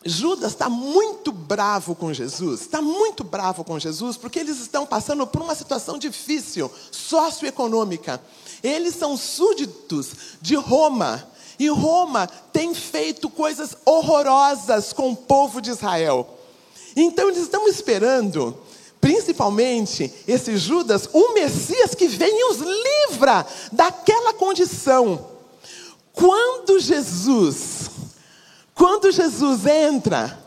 Judas 0.06 0.54
está 0.54 0.70
muito 0.70 1.30
bravo 1.30 1.94
com 1.94 2.14
Jesus, 2.14 2.62
está 2.62 2.82
muito 2.82 3.22
bravo 3.22 3.66
com 3.66 3.78
Jesus, 3.78 4.16
porque 4.16 4.40
eles 4.40 4.62
estão 4.62 4.86
passando 4.86 5.28
por 5.28 5.42
uma 5.42 5.54
situação 5.54 5.98
difícil, 5.98 6.72
socioeconômica. 6.90 8.24
Eles 8.64 8.96
são 8.96 9.18
súditos 9.18 10.12
de 10.42 10.56
Roma, 10.56 11.28
e 11.60 11.68
Roma 11.68 12.28
tem 12.54 12.74
feito 12.74 13.30
coisas 13.30 13.76
horrorosas 13.84 14.94
com 14.94 15.12
o 15.12 15.18
povo 15.18 15.60
de 15.60 15.72
Israel. 15.72 16.40
Então 16.96 17.28
eles 17.28 17.42
estão 17.42 17.68
esperando, 17.68 18.58
principalmente 19.02 20.14
esse 20.26 20.56
Judas, 20.56 21.10
o 21.12 21.34
Messias 21.34 21.94
que 21.94 22.08
vem 22.08 22.40
e 22.40 22.52
os 22.52 22.58
livra 22.58 23.46
daquela 23.70 24.34
condição. 24.34 25.28
Quando 26.14 26.80
Jesus 26.80 27.91
quando 28.82 29.12
Jesus 29.12 29.68
entra 29.68 30.44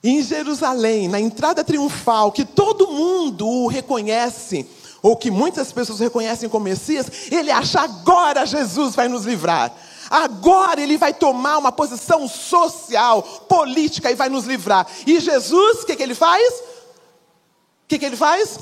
em 0.00 0.22
Jerusalém, 0.22 1.08
na 1.08 1.18
entrada 1.18 1.64
triunfal, 1.64 2.30
que 2.30 2.44
todo 2.44 2.86
mundo 2.86 3.48
o 3.48 3.66
reconhece, 3.66 4.64
ou 5.02 5.16
que 5.16 5.28
muitas 5.28 5.72
pessoas 5.72 5.98
reconhecem 5.98 6.48
como 6.48 6.66
Messias, 6.66 7.10
ele 7.32 7.50
acha 7.50 7.80
agora 7.80 8.46
Jesus 8.46 8.94
vai 8.94 9.08
nos 9.08 9.24
livrar. 9.24 9.74
Agora 10.08 10.80
ele 10.80 10.96
vai 10.96 11.12
tomar 11.12 11.58
uma 11.58 11.72
posição 11.72 12.28
social, 12.28 13.24
política 13.48 14.08
e 14.08 14.14
vai 14.14 14.28
nos 14.28 14.44
livrar. 14.44 14.86
E 15.04 15.18
Jesus, 15.18 15.82
o 15.82 15.86
que, 15.86 15.96
que 15.96 16.02
ele 16.04 16.14
faz? 16.14 16.54
O 16.54 17.88
que, 17.88 17.98
que 17.98 18.04
ele 18.04 18.16
faz? 18.16 18.56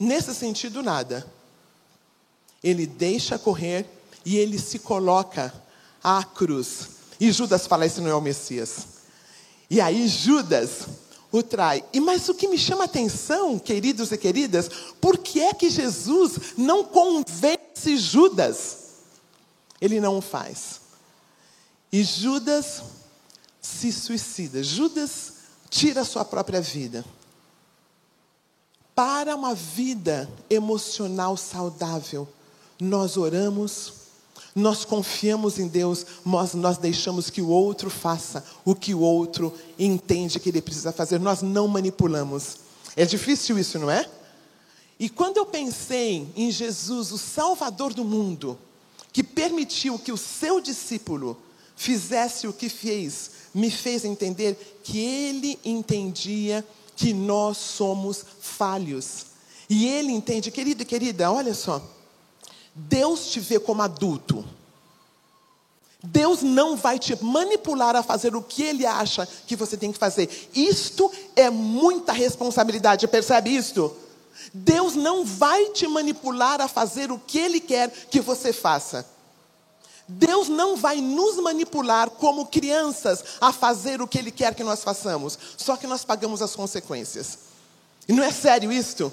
Nesse 0.00 0.34
sentido, 0.34 0.82
nada. 0.82 1.24
Ele 2.60 2.88
deixa 2.88 3.38
correr 3.38 3.86
e 4.26 4.36
ele 4.36 4.58
se 4.58 4.80
coloca 4.80 5.54
à 6.02 6.24
cruz 6.24 7.01
e 7.22 7.30
Judas 7.30 7.68
fala: 7.68 7.86
Esse 7.86 8.00
não 8.00 8.10
é 8.10 8.14
o 8.16 8.20
Messias. 8.20 8.78
E 9.70 9.80
aí 9.80 10.08
Judas 10.08 10.88
o 11.30 11.40
trai. 11.40 11.84
E 11.92 12.00
mas 12.00 12.28
o 12.28 12.34
que 12.34 12.48
me 12.48 12.58
chama 12.58 12.82
a 12.82 12.86
atenção, 12.86 13.60
queridos 13.60 14.10
e 14.10 14.18
queridas, 14.18 14.68
por 15.00 15.16
que 15.16 15.40
é 15.40 15.54
que 15.54 15.70
Jesus 15.70 16.54
não 16.58 16.82
convence 16.82 17.96
Judas? 17.96 18.78
Ele 19.80 20.00
não 20.00 20.18
o 20.18 20.20
faz. 20.20 20.80
E 21.92 22.02
Judas 22.02 22.82
se 23.60 23.92
suicida. 23.92 24.60
Judas 24.60 25.34
tira 25.70 26.00
a 26.00 26.04
sua 26.04 26.24
própria 26.24 26.60
vida. 26.60 27.04
Para 28.96 29.36
uma 29.36 29.54
vida 29.54 30.28
emocional 30.50 31.36
saudável, 31.36 32.28
nós 32.80 33.16
oramos, 33.16 33.92
nós 34.54 34.84
confiamos 34.84 35.58
em 35.58 35.66
Deus, 35.66 36.04
mas 36.24 36.54
nós 36.54 36.76
deixamos 36.76 37.30
que 37.30 37.40
o 37.40 37.48
outro 37.48 37.88
faça 37.88 38.44
o 38.64 38.74
que 38.74 38.94
o 38.94 39.00
outro 39.00 39.52
entende 39.78 40.38
que 40.38 40.50
ele 40.50 40.60
precisa 40.60 40.92
fazer. 40.92 41.18
Nós 41.18 41.40
não 41.40 41.66
manipulamos. 41.66 42.58
É 42.94 43.06
difícil 43.06 43.58
isso, 43.58 43.78
não 43.78 43.90
é? 43.90 44.08
E 45.00 45.08
quando 45.08 45.38
eu 45.38 45.46
pensei 45.46 46.28
em 46.36 46.50
Jesus, 46.50 47.12
o 47.12 47.18
Salvador 47.18 47.94
do 47.94 48.04
mundo, 48.04 48.58
que 49.12 49.22
permitiu 49.22 49.98
que 49.98 50.12
o 50.12 50.18
seu 50.18 50.60
discípulo 50.60 51.36
fizesse 51.74 52.46
o 52.46 52.52
que 52.52 52.68
fez, 52.68 53.30
me 53.54 53.70
fez 53.70 54.04
entender 54.04 54.80
que 54.84 54.98
ele 54.98 55.58
entendia 55.64 56.64
que 56.94 57.12
nós 57.12 57.56
somos 57.56 58.24
falhos. 58.40 59.26
E 59.68 59.88
ele 59.88 60.12
entende, 60.12 60.50
querido 60.50 60.82
e 60.82 60.86
querida, 60.86 61.32
olha 61.32 61.54
só. 61.54 61.82
Deus 62.74 63.26
te 63.28 63.40
vê 63.40 63.58
como 63.58 63.82
adulto. 63.82 64.44
Deus 66.02 66.42
não 66.42 66.76
vai 66.76 66.98
te 66.98 67.16
manipular 67.22 67.94
a 67.94 68.02
fazer 68.02 68.34
o 68.34 68.42
que 68.42 68.62
Ele 68.62 68.84
acha 68.84 69.26
que 69.46 69.54
você 69.54 69.76
tem 69.76 69.92
que 69.92 69.98
fazer. 69.98 70.28
Isto 70.52 71.10
é 71.36 71.48
muita 71.48 72.12
responsabilidade, 72.12 73.06
percebe 73.06 73.54
isto? 73.54 73.94
Deus 74.52 74.96
não 74.96 75.24
vai 75.24 75.66
te 75.70 75.86
manipular 75.86 76.60
a 76.60 76.66
fazer 76.66 77.12
o 77.12 77.18
que 77.18 77.38
Ele 77.38 77.60
quer 77.60 77.90
que 78.10 78.20
você 78.20 78.52
faça. 78.52 79.06
Deus 80.08 80.48
não 80.48 80.76
vai 80.76 81.00
nos 81.00 81.36
manipular 81.36 82.10
como 82.10 82.46
crianças 82.46 83.24
a 83.40 83.52
fazer 83.52 84.02
o 84.02 84.08
que 84.08 84.18
Ele 84.18 84.32
quer 84.32 84.54
que 84.54 84.64
nós 84.64 84.82
façamos. 84.82 85.38
Só 85.56 85.76
que 85.76 85.86
nós 85.86 86.04
pagamos 86.04 86.42
as 86.42 86.56
consequências. 86.56 87.38
E 88.08 88.12
não 88.12 88.24
é 88.24 88.32
sério 88.32 88.72
isto? 88.72 89.12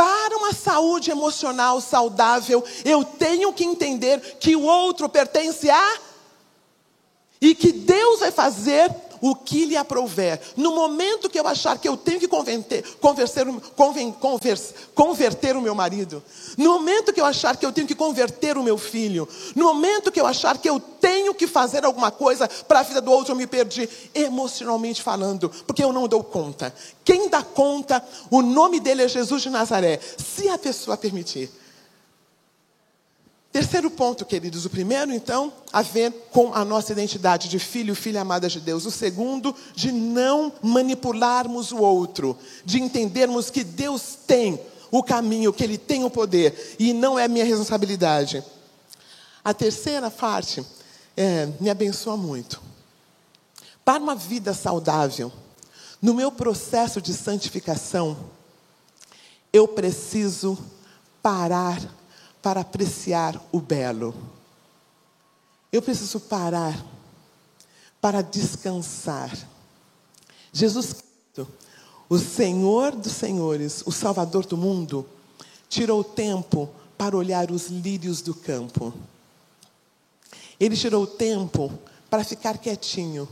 Para 0.00 0.34
uma 0.38 0.54
saúde 0.54 1.10
emocional 1.10 1.78
saudável, 1.78 2.64
eu 2.86 3.04
tenho 3.04 3.52
que 3.52 3.64
entender 3.64 4.18
que 4.40 4.56
o 4.56 4.62
outro 4.62 5.10
pertence 5.10 5.68
a? 5.68 5.98
E 7.38 7.54
que 7.54 7.70
Deus 7.70 8.20
vai 8.20 8.30
fazer 8.30 8.90
o 9.20 9.34
que 9.34 9.64
lhe 9.64 9.76
aprouver. 9.76 10.40
No 10.56 10.74
momento 10.74 11.28
que 11.28 11.38
eu 11.38 11.46
achar 11.46 11.78
que 11.78 11.88
eu 11.88 11.96
tenho 11.96 12.18
que 12.18 12.28
converter, 12.28 12.82
converser, 13.00 13.46
conven, 13.76 14.14
converter 14.94 15.56
o 15.56 15.60
meu 15.60 15.74
marido, 15.74 16.22
no 16.56 16.70
momento 16.74 17.12
que 17.12 17.20
eu 17.20 17.24
achar 17.24 17.56
que 17.56 17.66
eu 17.66 17.72
tenho 17.72 17.86
que 17.86 17.94
converter 17.94 18.56
o 18.56 18.62
meu 18.62 18.78
filho, 18.78 19.28
no 19.54 19.64
momento 19.64 20.10
que 20.10 20.20
eu 20.20 20.26
achar 20.26 20.58
que 20.58 20.68
eu 20.68 20.80
tenho 20.80 21.34
que 21.34 21.46
fazer 21.46 21.84
alguma 21.84 22.10
coisa 22.10 22.48
para 22.66 22.80
a 22.80 22.82
vida 22.82 23.00
do 23.00 23.10
outro, 23.10 23.32
eu 23.32 23.36
me 23.36 23.46
perdi 23.46 23.88
emocionalmente 24.14 25.02
falando, 25.02 25.50
porque 25.66 25.82
eu 25.82 25.92
não 25.92 26.08
dou 26.08 26.22
conta. 26.22 26.74
Quem 27.04 27.28
dá 27.28 27.42
conta, 27.42 28.04
o 28.30 28.42
nome 28.42 28.80
dele 28.80 29.02
é 29.02 29.08
Jesus 29.08 29.42
de 29.42 29.50
Nazaré, 29.50 29.98
se 30.00 30.48
a 30.48 30.58
pessoa 30.58 30.96
permitir. 30.96 31.59
Terceiro 33.52 33.90
ponto, 33.90 34.24
queridos. 34.24 34.64
O 34.64 34.70
primeiro, 34.70 35.12
então, 35.12 35.52
a 35.72 35.82
ver 35.82 36.12
com 36.30 36.54
a 36.54 36.64
nossa 36.64 36.92
identidade 36.92 37.48
de 37.48 37.58
filho, 37.58 37.96
filha 37.96 38.20
amada 38.20 38.48
de 38.48 38.60
Deus. 38.60 38.86
O 38.86 38.92
segundo, 38.92 39.54
de 39.74 39.90
não 39.90 40.52
manipularmos 40.62 41.72
o 41.72 41.78
outro, 41.78 42.38
de 42.64 42.80
entendermos 42.80 43.50
que 43.50 43.64
Deus 43.64 44.16
tem 44.24 44.60
o 44.88 45.02
caminho, 45.02 45.52
que 45.52 45.64
Ele 45.64 45.76
tem 45.76 46.04
o 46.04 46.10
poder 46.10 46.76
e 46.78 46.92
não 46.92 47.18
é 47.18 47.26
minha 47.26 47.44
responsabilidade. 47.44 48.44
A 49.44 49.52
terceira 49.52 50.10
parte 50.12 50.64
é, 51.16 51.48
me 51.58 51.68
abençoa 51.68 52.16
muito. 52.16 52.62
Para 53.84 54.00
uma 54.00 54.14
vida 54.14 54.54
saudável, 54.54 55.32
no 56.00 56.14
meu 56.14 56.30
processo 56.30 57.02
de 57.02 57.12
santificação, 57.12 58.16
eu 59.52 59.66
preciso 59.66 60.56
parar 61.20 61.80
para 62.42 62.60
apreciar 62.60 63.40
o 63.52 63.60
belo. 63.60 64.14
Eu 65.72 65.82
preciso 65.82 66.18
parar 66.20 66.84
para 68.00 68.22
descansar. 68.22 69.30
Jesus 70.52 70.94
Cristo, 70.94 71.52
o 72.08 72.18
Senhor 72.18 72.92
dos 72.96 73.12
Senhores, 73.12 73.82
o 73.86 73.92
Salvador 73.92 74.46
do 74.46 74.56
mundo, 74.56 75.06
tirou 75.68 76.02
tempo 76.02 76.68
para 76.98 77.16
olhar 77.16 77.50
os 77.50 77.68
lírios 77.68 78.20
do 78.20 78.34
campo. 78.34 78.92
Ele 80.58 80.76
tirou 80.76 81.06
tempo 81.06 81.72
para 82.08 82.24
ficar 82.24 82.58
quietinho. 82.58 83.28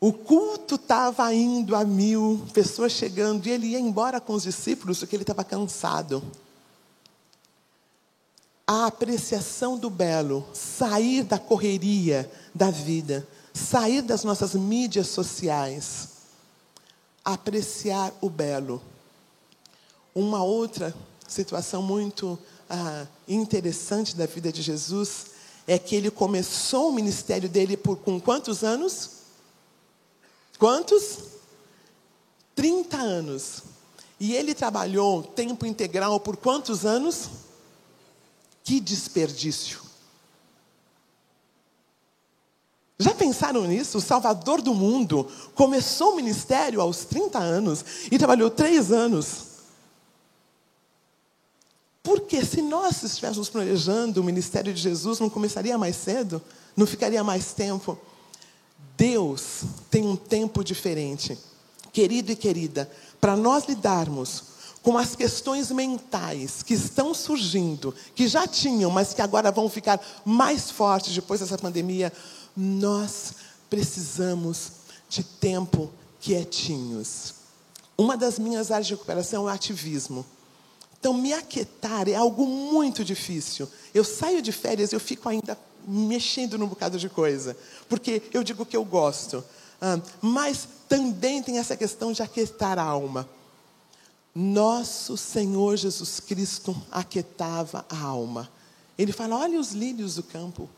O 0.00 0.12
culto 0.12 0.76
estava 0.76 1.32
indo 1.34 1.74
a 1.76 1.84
mil, 1.84 2.42
pessoas 2.52 2.92
chegando, 2.92 3.46
e 3.46 3.50
ele 3.50 3.68
ia 3.68 3.80
embora 3.80 4.20
com 4.20 4.32
os 4.32 4.44
discípulos 4.44 4.98
porque 4.98 5.16
ele 5.16 5.22
estava 5.22 5.44
cansado 5.44 6.22
a 8.66 8.86
apreciação 8.86 9.78
do 9.78 9.88
belo, 9.88 10.44
sair 10.52 11.22
da 11.22 11.38
correria 11.38 12.30
da 12.52 12.70
vida, 12.70 13.26
sair 13.54 14.02
das 14.02 14.24
nossas 14.24 14.54
mídias 14.54 15.06
sociais, 15.06 16.08
apreciar 17.24 18.12
o 18.20 18.28
belo. 18.28 18.82
Uma 20.12 20.42
outra 20.42 20.94
situação 21.28 21.80
muito 21.80 22.38
ah, 22.68 23.06
interessante 23.28 24.16
da 24.16 24.26
vida 24.26 24.52
de 24.52 24.62
Jesus 24.62 25.26
é 25.66 25.78
que 25.78 25.94
ele 25.94 26.10
começou 26.10 26.88
o 26.88 26.92
ministério 26.92 27.48
dele 27.48 27.76
por 27.76 27.96
com 27.98 28.20
quantos 28.20 28.64
anos? 28.64 29.10
Quantos? 30.58 31.18
30 32.54 32.96
anos. 32.96 33.62
E 34.18 34.34
ele 34.34 34.54
trabalhou 34.54 35.22
tempo 35.22 35.66
integral 35.66 36.18
por 36.18 36.36
quantos 36.36 36.86
anos? 36.86 37.28
Que 38.66 38.80
desperdício. 38.80 39.78
Já 42.98 43.14
pensaram 43.14 43.64
nisso? 43.64 43.98
O 43.98 44.00
Salvador 44.00 44.60
do 44.60 44.74
mundo 44.74 45.30
começou 45.54 46.14
o 46.14 46.16
ministério 46.16 46.80
aos 46.80 47.04
30 47.04 47.38
anos 47.38 47.84
e 48.10 48.18
trabalhou 48.18 48.50
três 48.50 48.90
anos. 48.90 49.46
Porque 52.02 52.44
se 52.44 52.60
nós 52.60 53.04
estivéssemos 53.04 53.48
planejando 53.48 54.20
o 54.20 54.24
ministério 54.24 54.74
de 54.74 54.82
Jesus, 54.82 55.20
não 55.20 55.30
começaria 55.30 55.78
mais 55.78 55.94
cedo? 55.94 56.42
Não 56.76 56.88
ficaria 56.88 57.22
mais 57.22 57.52
tempo? 57.52 57.96
Deus 58.96 59.62
tem 59.88 60.04
um 60.04 60.16
tempo 60.16 60.64
diferente. 60.64 61.38
Querido 61.92 62.32
e 62.32 62.36
querida, 62.36 62.90
para 63.20 63.36
nós 63.36 63.66
lidarmos 63.66 64.55
com 64.86 64.96
as 64.96 65.16
questões 65.16 65.72
mentais 65.72 66.62
que 66.62 66.72
estão 66.72 67.12
surgindo, 67.12 67.92
que 68.14 68.28
já 68.28 68.46
tinham, 68.46 68.88
mas 68.88 69.12
que 69.12 69.20
agora 69.20 69.50
vão 69.50 69.68
ficar 69.68 70.00
mais 70.24 70.70
fortes 70.70 71.12
depois 71.12 71.40
dessa 71.40 71.58
pandemia, 71.58 72.12
nós 72.56 73.34
precisamos 73.68 74.70
de 75.08 75.24
tempo 75.24 75.90
quietinhos. 76.20 77.34
Uma 77.98 78.16
das 78.16 78.38
minhas 78.38 78.70
áreas 78.70 78.86
de 78.86 78.92
recuperação 78.92 79.48
é 79.48 79.50
o 79.50 79.52
ativismo. 79.52 80.24
Então, 81.00 81.12
me 81.12 81.32
aquietar 81.32 82.08
é 82.08 82.14
algo 82.14 82.46
muito 82.46 83.04
difícil. 83.04 83.68
Eu 83.92 84.04
saio 84.04 84.40
de 84.40 84.52
férias, 84.52 84.92
eu 84.92 85.00
fico 85.00 85.28
ainda 85.28 85.58
mexendo 85.84 86.56
num 86.56 86.68
bocado 86.68 86.96
de 86.96 87.08
coisa, 87.08 87.56
porque 87.88 88.22
eu 88.32 88.44
digo 88.44 88.64
que 88.64 88.76
eu 88.76 88.84
gosto. 88.84 89.42
Ah, 89.82 89.98
mas 90.22 90.68
também 90.88 91.42
tem 91.42 91.58
essa 91.58 91.76
questão 91.76 92.12
de 92.12 92.22
aquietar 92.22 92.78
a 92.78 92.84
alma 92.84 93.28
nosso 94.36 95.16
Senhor 95.16 95.78
Jesus 95.78 96.20
Cristo 96.20 96.76
aquietava 96.92 97.86
a 97.88 97.98
alma. 97.98 98.50
Ele 98.98 99.10
fala: 99.10 99.38
olhe 99.38 99.56
os 99.56 99.72
lírios 99.72 100.16
do 100.16 100.22
campo. 100.22 100.68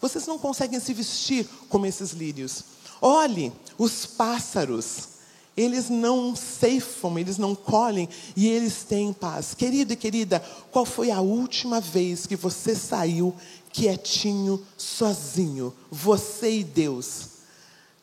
Vocês 0.00 0.26
não 0.26 0.36
conseguem 0.36 0.80
se 0.80 0.92
vestir 0.92 1.48
como 1.68 1.86
esses 1.86 2.10
lírios. 2.10 2.64
Olhe 3.00 3.52
os 3.78 4.04
pássaros. 4.04 5.14
Eles 5.56 5.88
não 5.88 6.34
ceifam, 6.34 7.16
eles 7.16 7.38
não 7.38 7.54
colhem 7.54 8.08
e 8.34 8.48
eles 8.48 8.82
têm 8.82 9.12
paz. 9.12 9.54
Querido 9.54 9.92
e 9.92 9.96
querida, 9.96 10.44
qual 10.72 10.84
foi 10.84 11.12
a 11.12 11.20
última 11.20 11.80
vez 11.80 12.26
que 12.26 12.34
você 12.34 12.74
saiu 12.74 13.32
quietinho, 13.72 14.60
sozinho? 14.76 15.72
Você 15.88 16.58
e 16.58 16.64
Deus. 16.64 17.28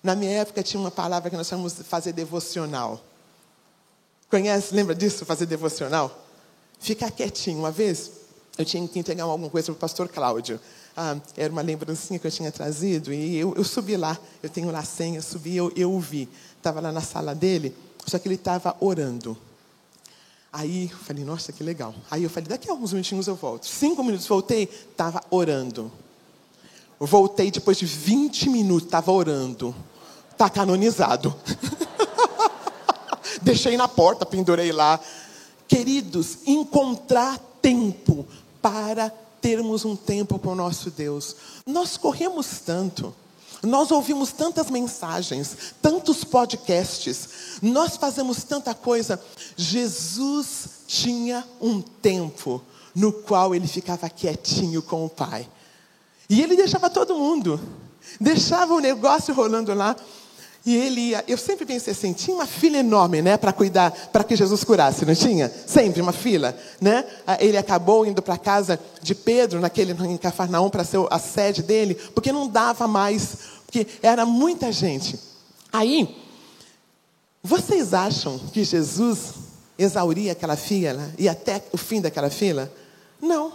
Na 0.02 0.16
minha 0.16 0.32
época 0.32 0.64
tinha 0.64 0.80
uma 0.80 0.90
palavra 0.90 1.30
que 1.30 1.36
nós 1.36 1.48
chamamos 1.48 1.74
de 1.74 1.84
fazer 1.84 2.14
devocional. 2.14 3.11
Conhece, 4.32 4.74
lembra 4.74 4.96
disso, 4.96 5.26
fazer 5.26 5.46
devocional? 5.46 6.26
Ficar 6.80 7.12
quietinho. 7.12 7.60
Uma 7.60 7.70
vez, 7.70 8.12
eu 8.58 8.64
tinha 8.64 8.88
que 8.88 8.98
entregar 8.98 9.26
alguma 9.26 9.50
coisa 9.50 9.66
para 9.66 9.74
o 9.74 9.76
pastor 9.76 10.08
Cláudio. 10.08 10.58
Ah, 10.96 11.18
era 11.36 11.52
uma 11.52 11.62
lembrancinha 11.62 12.18
que 12.18 12.26
eu 12.26 12.32
tinha 12.32 12.50
trazido 12.50 13.14
e 13.14 13.38
eu, 13.38 13.54
eu 13.58 13.64
subi 13.66 13.98
lá. 13.98 14.18
Eu 14.42 14.50
tenho 14.50 14.72
lá 14.72 14.80
a 14.80 14.86
senha, 14.86 15.22
subi, 15.22 15.58
eu, 15.58 15.70
eu 15.76 16.00
vi. 16.00 16.30
Estava 16.56 16.80
lá 16.80 16.94
na 16.94 17.02
sala 17.02 17.36
dele, 17.36 17.76
só 18.08 18.18
que 18.18 18.26
ele 18.26 18.36
estava 18.36 18.74
orando. 18.80 19.38
Aí 20.54 20.90
eu 20.90 20.98
falei, 20.98 21.26
nossa, 21.26 21.52
que 21.52 21.62
legal. 21.62 21.94
Aí 22.10 22.24
eu 22.24 22.30
falei, 22.30 22.48
daqui 22.48 22.70
a 22.70 22.72
alguns 22.72 22.94
minutinhos 22.94 23.28
eu 23.28 23.36
volto. 23.36 23.66
Cinco 23.66 24.02
minutos 24.02 24.28
voltei, 24.28 24.64
estava 24.64 25.22
orando. 25.30 25.92
Voltei 26.98 27.52
depois 27.52 27.78
de 27.78 27.86
20 27.86 28.50
minutos, 28.50 28.86
estava 28.86 29.12
orando. 29.12 29.76
Está 30.32 30.50
canonizado. 30.50 31.36
deixei 33.42 33.78
na 33.78 33.88
porta, 33.88 34.26
pendurei 34.26 34.72
lá. 34.72 35.00
Queridos, 35.68 36.40
encontrar 36.46 37.40
tempo 37.62 38.26
para 38.62 39.10
termos 39.42 39.84
um 39.86 39.96
tempo 39.96 40.38
com 40.38 40.50
o 40.50 40.56
nosso 40.56 40.92
Deus. 40.92 41.36
Nós 41.66 41.98
corremos 41.98 42.60
tanto. 42.66 43.14
Nós 43.64 43.92
ouvimos 43.92 44.32
tantas 44.32 44.72
mensagens, 44.72 45.76
tantos 45.80 46.24
podcasts, 46.24 47.60
nós 47.62 47.96
fazemos 47.96 48.44
tanta 48.44 48.74
coisa. 48.74 49.22
Jesus 49.56 50.70
tinha 50.88 51.46
um 51.62 51.80
tempo 51.80 52.60
no 52.96 53.14
qual 53.14 53.54
ele 53.54 53.68
ficava 53.68 54.10
quietinho 54.10 54.82
com 54.82 55.06
o 55.06 55.10
Pai. 55.10 55.48
E 56.28 56.42
ele 56.42 56.56
deixava 56.56 56.90
todo 56.90 57.16
mundo, 57.18 57.60
deixava 58.20 58.74
o 58.74 58.80
negócio 58.80 59.34
rolando 59.34 59.74
lá. 59.76 59.96
E 60.64 60.76
ele 60.76 61.02
ia, 61.10 61.24
eu 61.28 61.38
sempre 61.38 61.66
pensei 61.66 61.92
assim, 61.92 62.14
tinha 62.14 62.36
uma 62.36 62.46
fila 62.46 62.78
enorme, 62.78 63.20
né, 63.22 63.36
para 63.36 63.52
cuidar, 63.52 63.92
para 64.12 64.24
que 64.24 64.36
Jesus 64.36 64.64
curasse, 64.64 65.06
não 65.06 65.16
tinha? 65.16 65.52
Sempre 65.66 66.02
uma 66.02 66.12
fila, 66.12 66.56
né? 66.80 67.04
Ah, 67.26 67.38
ele 67.40 67.58
acabou 67.58 68.06
indo 68.06 68.22
para 68.22 68.36
a 68.36 68.38
casa 68.38 68.80
de 69.02 69.16
Pedro, 69.16 69.60
naquele 69.60 69.94
em 70.06 70.18
Cafarnaum, 70.18 70.70
para 70.70 70.84
ser 70.84 71.04
a 71.10 71.18
sede 71.18 71.64
dele, 71.64 71.96
porque 72.14 72.32
não 72.32 72.48
dava 72.48 72.88
mais, 72.88 73.38
porque 73.66 73.88
era 74.04 74.24
muita 74.24 74.72
gente. 74.72 75.20
Aí, 75.74 76.16
vocês 77.42 77.92
acham 77.92 78.38
que 78.38 78.64
Jesus 78.64 79.34
exauria 79.80 80.34
aquela 80.34 80.56
fila 80.56 81.12
e 81.18 81.28
até 81.28 81.64
o 81.72 81.78
fim 81.78 82.00
daquela 82.00 82.30
fila? 82.30 82.72
Não. 83.20 83.54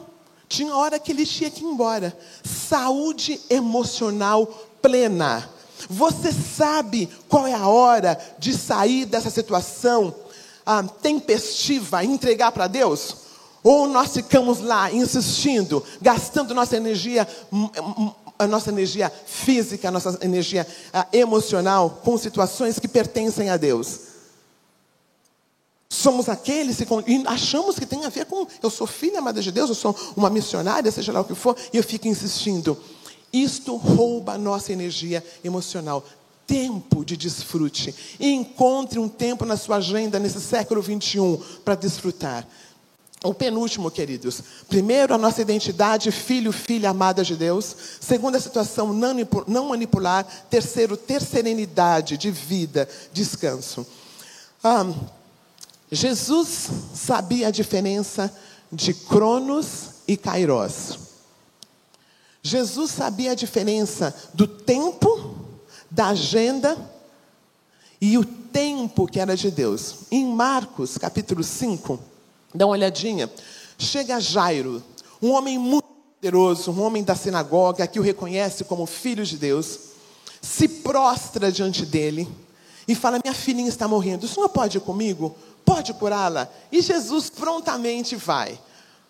Tinha 0.49 0.75
hora 0.75 0.99
que 0.99 1.13
ele 1.13 1.25
tinha 1.25 1.51
que 1.51 1.63
ir 1.63 1.67
embora. 1.67 2.17
Saúde 2.45 3.41
emocional 3.49 4.47
plena 4.83 5.56
você 5.89 6.33
sabe 6.33 7.09
qual 7.29 7.47
é 7.47 7.55
a 7.55 7.69
hora 7.69 8.19
de 8.39 8.53
sair 8.57 9.05
dessa 9.05 9.31
situação 9.31 10.15
ah, 10.65 10.83
tempestiva 10.83 12.03
e 12.03 12.09
entregar 12.09 12.53
para 12.53 12.67
Deus? 12.67 13.17
Ou 13.63 13.89
nós 13.89 14.13
ficamos 14.13 14.61
lá 14.61 14.93
insistindo, 14.93 15.83
gastando 16.01 16.55
nossa 16.55 16.77
energia, 16.77 17.27
a 18.39 18.47
nossa 18.47 18.71
energia 18.71 19.13
física, 19.27 19.89
a 19.89 19.91
nossa 19.91 20.19
energia 20.23 20.67
ah, 20.93 21.07
emocional 21.13 22.01
com 22.05 22.17
situações 22.17 22.79
que 22.79 22.89
pertencem 22.89 23.51
a 23.51 23.57
Deus? 23.57 24.01
Somos 25.89 26.29
aqueles 26.29 26.77
que 26.77 26.87
achamos 27.27 27.79
que 27.79 27.87
tem 27.87 28.05
a 28.05 28.09
ver 28.09 28.27
com 28.27 28.47
eu 28.63 28.71
sou 28.71 28.87
filha 28.87 29.21
amada 29.21 29.41
de 29.41 29.53
Deus, 29.53 29.69
eu 29.69 29.75
sou 29.75 29.97
uma 30.17 30.29
missionária, 30.29 30.91
seja 30.91 31.13
lá 31.13 31.21
o 31.21 31.25
que 31.25 31.35
for, 31.35 31.57
e 31.73 31.77
eu 31.77 31.83
fico 31.83 32.09
insistindo. 32.09 32.77
Isto 33.37 33.77
rouba 33.77 34.33
a 34.33 34.39
nossa 34.39 34.73
energia 34.73 35.23
emocional. 35.45 36.03
Tempo 36.47 37.05
de 37.05 37.17
desfrute. 37.19 37.95
Encontre 38.19 38.99
um 38.99 39.09
tempo 39.09 39.45
na 39.45 39.59
sua 39.59 39.77
agenda 39.77 40.19
nesse 40.19 40.41
século 40.41 40.81
21 40.81 41.37
para 41.63 41.75
desfrutar. 41.75 42.47
o 43.25 43.35
penúltimo, 43.35 43.91
queridos. 43.91 44.41
Primeiro, 44.69 45.13
a 45.13 45.19
nossa 45.19 45.43
identidade, 45.43 46.13
filho, 46.13 46.53
filha 46.53 46.91
amada 46.91 47.25
de 47.25 47.35
Deus. 47.35 47.77
Segundo, 48.01 48.37
a 48.37 48.41
situação, 48.41 48.93
não 48.93 49.69
manipular. 49.69 50.25
Terceiro, 50.49 50.97
ter 50.97 51.21
serenidade 51.21 52.17
de 52.17 52.31
vida, 52.31 52.89
descanso. 53.13 53.85
Ah, 54.63 54.87
Jesus 55.91 56.71
sabia 56.95 57.49
a 57.49 57.51
diferença 57.51 58.33
de 58.73 58.95
Cronos 58.95 59.91
e 60.07 60.17
Kairos. 60.17 61.06
Jesus 62.47 62.93
sabia 62.93 63.33
a 63.33 63.35
diferença 63.35 64.15
do 64.33 64.47
tempo, 64.47 65.35
da 65.91 66.09
agenda 66.09 66.79
e 68.01 68.17
o 68.17 68.25
tempo 68.25 69.09
que 69.09 69.19
era 69.19 69.37
de 69.37 69.51
Deus. 69.51 70.05
Em 70.13 70.25
Marcos, 70.25 70.97
capítulo 70.97 71.43
5, 71.43 71.99
Dá 72.55 72.65
uma 72.65 72.73
olhadinha. 72.73 73.29
Chega 73.77 74.21
Jairo, 74.21 74.81
um 75.21 75.33
homem 75.33 75.59
muito 75.59 75.89
poderoso, 76.21 76.71
um 76.71 76.81
homem 76.81 77.03
da 77.03 77.17
sinagoga 77.17 77.87
que 77.87 77.99
o 77.99 78.03
reconhece 78.03 78.63
como 78.63 78.87
filho 78.87 79.25
de 79.25 79.37
Deus, 79.37 79.79
se 80.41 80.69
prostra 80.69 81.51
diante 81.51 81.85
dele 81.85 82.29
e 82.87 82.95
fala: 82.95 83.21
Minha 83.23 83.35
filhinha 83.35 83.69
está 83.69 83.89
morrendo, 83.89 84.25
o 84.25 84.29
senhor 84.29 84.49
pode 84.49 84.79
ir 84.79 84.81
comigo? 84.81 85.37
Pode 85.65 85.93
curá-la? 85.95 86.49
E 86.71 86.81
Jesus 86.81 87.29
prontamente 87.29 88.15
vai. 88.15 88.59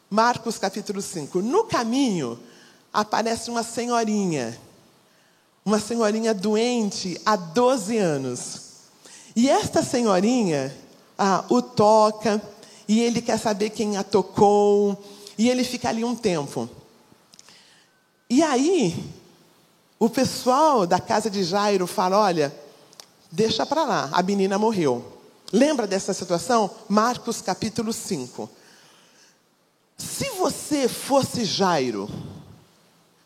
Marcos 0.09 0.57
capítulo 0.59 1.03
5. 1.03 1.43
No 1.43 1.65
caminho, 1.65 2.39
aparece 2.97 3.51
uma 3.51 3.63
senhorinha, 3.63 4.59
uma 5.63 5.79
senhorinha 5.79 6.33
doente 6.33 7.21
há 7.27 7.37
12 7.37 7.99
anos. 7.99 8.61
E 9.37 9.51
esta 9.51 9.83
senhorinha 9.83 10.75
ah, 11.19 11.45
o 11.51 11.61
toca, 11.61 12.41
e 12.89 13.03
ele 13.03 13.21
quer 13.21 13.39
saber 13.39 13.69
quem 13.69 13.99
a 13.99 14.03
tocou, 14.03 14.99
e 15.37 15.51
ele 15.51 15.63
fica 15.63 15.91
ali 15.91 16.05
um 16.05 16.17
tempo. 16.17 16.71
E 18.31 18.43
aí, 18.43 19.13
o 19.99 20.09
pessoal 20.09 20.87
da 20.87 20.99
casa 20.99 21.29
de 21.29 21.45
Jairo 21.45 21.87
fala: 21.87 22.19
olha, 22.19 22.51
deixa 23.31 23.67
para 23.67 23.85
lá, 23.85 24.09
a 24.11 24.23
menina 24.23 24.57
morreu. 24.57 25.05
Lembra 25.53 25.87
dessa 25.87 26.15
situação? 26.15 26.71
Marcos 26.89 27.43
capítulo 27.43 27.93
5. 27.93 28.49
Se 29.99 30.31
você 30.31 30.89
fosse 30.89 31.45
Jairo, 31.45 32.09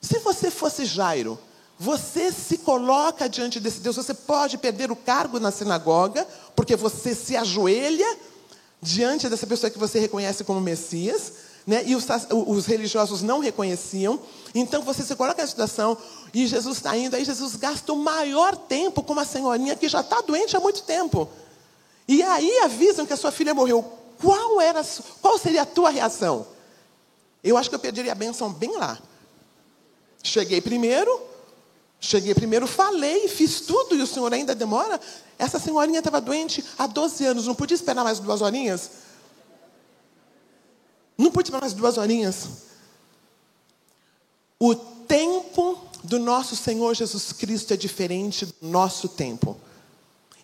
se 0.00 0.18
você 0.20 0.50
fosse 0.50 0.84
Jairo, 0.84 1.38
você 1.78 2.30
se 2.30 2.58
coloca 2.58 3.28
diante 3.28 3.58
desse 3.58 3.80
Deus, 3.80 3.96
você 3.96 4.14
pode 4.14 4.58
perder 4.58 4.90
o 4.90 4.96
cargo 4.96 5.40
na 5.40 5.50
sinagoga, 5.50 6.26
porque 6.54 6.76
você 6.76 7.14
se 7.14 7.36
ajoelha 7.36 8.18
diante 8.82 9.28
dessa 9.28 9.46
pessoa 9.46 9.70
que 9.70 9.78
você 9.78 9.98
reconhece 9.98 10.44
como 10.44 10.60
Messias, 10.60 11.32
né? 11.66 11.82
e 11.86 11.94
os, 11.94 12.06
os 12.46 12.66
religiosos 12.66 13.22
não 13.22 13.40
reconheciam. 13.40 14.20
Então 14.54 14.82
você 14.82 15.02
se 15.02 15.14
coloca 15.14 15.40
na 15.40 15.48
situação 15.48 15.96
e 16.32 16.46
Jesus 16.46 16.78
está 16.78 16.96
indo, 16.96 17.16
aí 17.16 17.24
Jesus 17.24 17.56
gasta 17.56 17.92
o 17.92 17.96
maior 17.96 18.56
tempo 18.56 19.02
com 19.02 19.12
uma 19.12 19.24
senhorinha 19.24 19.76
que 19.76 19.88
já 19.88 20.00
está 20.00 20.20
doente 20.20 20.56
há 20.56 20.60
muito 20.60 20.82
tempo. 20.82 21.28
E 22.08 22.22
aí 22.22 22.58
avisam 22.58 23.06
que 23.06 23.12
a 23.12 23.16
sua 23.16 23.30
filha 23.30 23.54
morreu. 23.54 23.82
Qual, 24.20 24.60
era, 24.60 24.84
qual 25.22 25.38
seria 25.38 25.62
a 25.62 25.66
tua 25.66 25.90
reação? 25.90 26.46
Eu 27.42 27.56
acho 27.56 27.70
que 27.70 27.74
eu 27.74 27.80
perderia 27.80 28.12
a 28.12 28.14
bênção 28.14 28.52
bem 28.52 28.76
lá. 28.76 28.98
Cheguei 30.22 30.60
primeiro, 30.60 31.20
cheguei 32.00 32.34
primeiro, 32.34 32.66
falei, 32.66 33.28
fiz 33.28 33.60
tudo 33.62 33.94
e 33.94 34.02
o 34.02 34.06
senhor 34.06 34.32
ainda 34.32 34.54
demora. 34.54 35.00
Essa 35.38 35.58
senhorinha 35.58 36.00
estava 36.00 36.20
doente 36.20 36.64
há 36.78 36.86
12 36.86 37.24
anos, 37.24 37.46
não 37.46 37.54
podia 37.54 37.74
esperar 37.74 38.04
mais 38.04 38.18
duas 38.18 38.42
horinhas? 38.42 38.90
Não 41.16 41.30
podia 41.30 41.48
esperar 41.48 41.60
mais 41.60 41.72
duas 41.72 41.98
horinhas. 41.98 42.48
O 44.58 44.74
tempo 44.74 45.78
do 46.04 46.18
nosso 46.18 46.56
Senhor 46.56 46.94
Jesus 46.94 47.32
Cristo 47.32 47.72
é 47.72 47.76
diferente 47.76 48.46
do 48.46 48.54
nosso 48.62 49.08
tempo. 49.08 49.56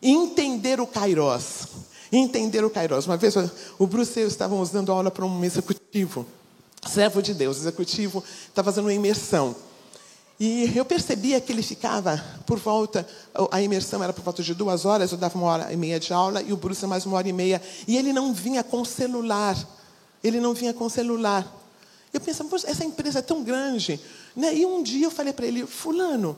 Entender 0.03 0.81
o 0.81 0.87
Kairos. 0.87 1.67
Entender 2.13 2.65
o 2.65 2.71
Kairos. 2.71 3.07
Uma 3.07 3.17
vez 3.17 3.35
o 3.79 3.87
Bruce 3.87 4.19
e 4.19 4.23
eu 4.23 4.29
estávamos 4.29 4.71
dando 4.71 4.93
aula 4.93 5.11
para 5.11 5.25
um 5.25 5.45
executivo, 5.45 6.27
servo 6.87 7.21
de 7.21 7.35
Deus, 7.35 7.59
executivo, 7.59 8.23
estava 8.49 8.71
fazendo 8.71 8.85
uma 8.85 8.95
imersão. 8.95 9.55
E 10.39 10.77
eu 10.77 10.85
percebia 10.85 11.41
que 11.41 11.51
ele 11.51 11.63
ficava 11.63 12.23
por 12.45 12.59
volta, 12.59 13.07
a 13.51 13.63
imersão 13.63 14.03
era 14.03 14.13
por 14.13 14.23
volta 14.23 14.43
de 14.43 14.55
duas 14.55 14.85
horas, 14.85 15.11
eu 15.11 15.17
dava 15.17 15.39
uma 15.39 15.47
hora 15.47 15.73
e 15.73 15.77
meia 15.77 15.99
de 15.99 16.13
aula 16.13 16.43
e 16.43 16.53
o 16.53 16.57
Bruce 16.57 16.87
mais 16.87 17.07
uma 17.07 17.17
hora 17.17 17.29
e 17.29 17.33
meia. 17.33 17.63
E 17.89 17.97
ele 17.97 18.13
não 18.13 18.35
vinha 18.35 18.63
com 18.63 18.85
celular. 18.85 19.57
Ele 20.23 20.39
não 20.39 20.53
vinha 20.53 20.75
com 20.75 20.89
celular. 20.89 21.47
Eu 22.13 22.21
pensava, 22.21 22.55
essa 22.57 22.85
empresa 22.85 23.21
é 23.21 23.23
tão 23.23 23.43
grande. 23.43 23.99
Né? 24.35 24.55
E 24.57 24.67
um 24.67 24.83
dia 24.83 25.07
eu 25.07 25.11
falei 25.11 25.33
para 25.33 25.47
ele, 25.47 25.67
fulano, 25.67 26.37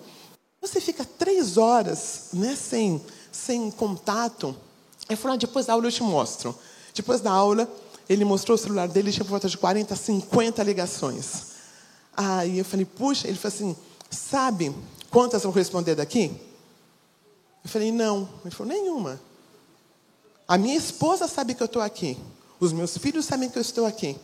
você 0.61 0.81
fica 0.81 1.05
três 1.05 1.57
horas 1.57 2.29
né, 2.33 2.57
sem, 2.57 3.03
sem 3.33 3.71
contato. 3.71 4.55
Ele 5.09 5.17
falou, 5.17 5.35
ah, 5.35 5.39
depois 5.39 5.67
da 5.67 5.73
aula 5.73 5.87
eu 5.87 5.93
te 5.93 6.03
mostro. 6.03 6.57
Depois 6.95 7.21
da 7.21 7.33
aula, 7.33 7.69
ele 8.09 8.25
mostrou 8.25 8.55
o 8.55 8.59
celular 8.59 8.89
dele, 8.89 9.11
tinha 9.11 9.25
por 9.25 9.31
volta 9.31 9.49
de 9.49 9.59
40, 9.59 9.95
50 9.95 10.63
ligações. 10.63 11.49
Aí 12.17 12.59
eu 12.59 12.65
falei, 12.65 12.85
puxa, 12.85 13.29
ele 13.29 13.37
falou 13.37 13.55
assim, 13.55 13.77
Sabe 14.11 14.75
quantas 15.11 15.43
vão 15.43 15.53
responder 15.53 15.95
daqui? 15.95 16.31
Eu 17.65 17.71
falei, 17.71 17.93
não. 17.93 18.29
Ele 18.45 18.55
falou, 18.55 18.73
nenhuma. 18.73 19.21
A 20.47 20.57
minha 20.57 20.77
esposa 20.77 21.29
sabe 21.29 21.55
que 21.55 21.63
eu 21.63 21.67
estou 21.67 21.83
aqui. 21.83 22.17
Os 22.59 22.73
meus 22.73 22.97
filhos 22.97 23.27
sabem 23.27 23.51
que 23.51 23.59
eu 23.59 23.63
estou 23.63 23.85
aqui. 23.85 24.19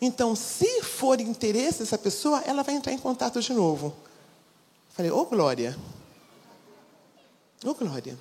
Então, 0.00 0.34
se 0.34 0.82
for 0.82 1.20
interesse 1.20 1.78
dessa 1.78 1.96
pessoa, 1.96 2.42
ela 2.44 2.62
vai 2.62 2.74
entrar 2.74 2.92
em 2.92 2.98
contato 2.98 3.40
de 3.40 3.52
novo. 3.52 3.86
Eu 3.86 4.94
falei, 4.94 5.10
ô 5.10 5.20
oh, 5.20 5.24
Glória. 5.26 5.76
Ô 7.64 7.70
oh, 7.70 7.74
Glória. 7.74 8.18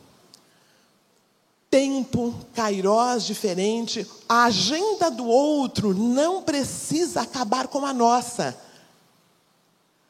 Tempo, 1.69 2.33
kairós 2.53 3.23
diferente. 3.25 4.07
A 4.29 4.45
agenda 4.45 5.09
do 5.09 5.25
outro 5.25 5.93
não 5.93 6.43
precisa 6.43 7.21
acabar 7.21 7.67
com 7.67 7.83
a 7.83 7.91
nossa. 7.91 8.55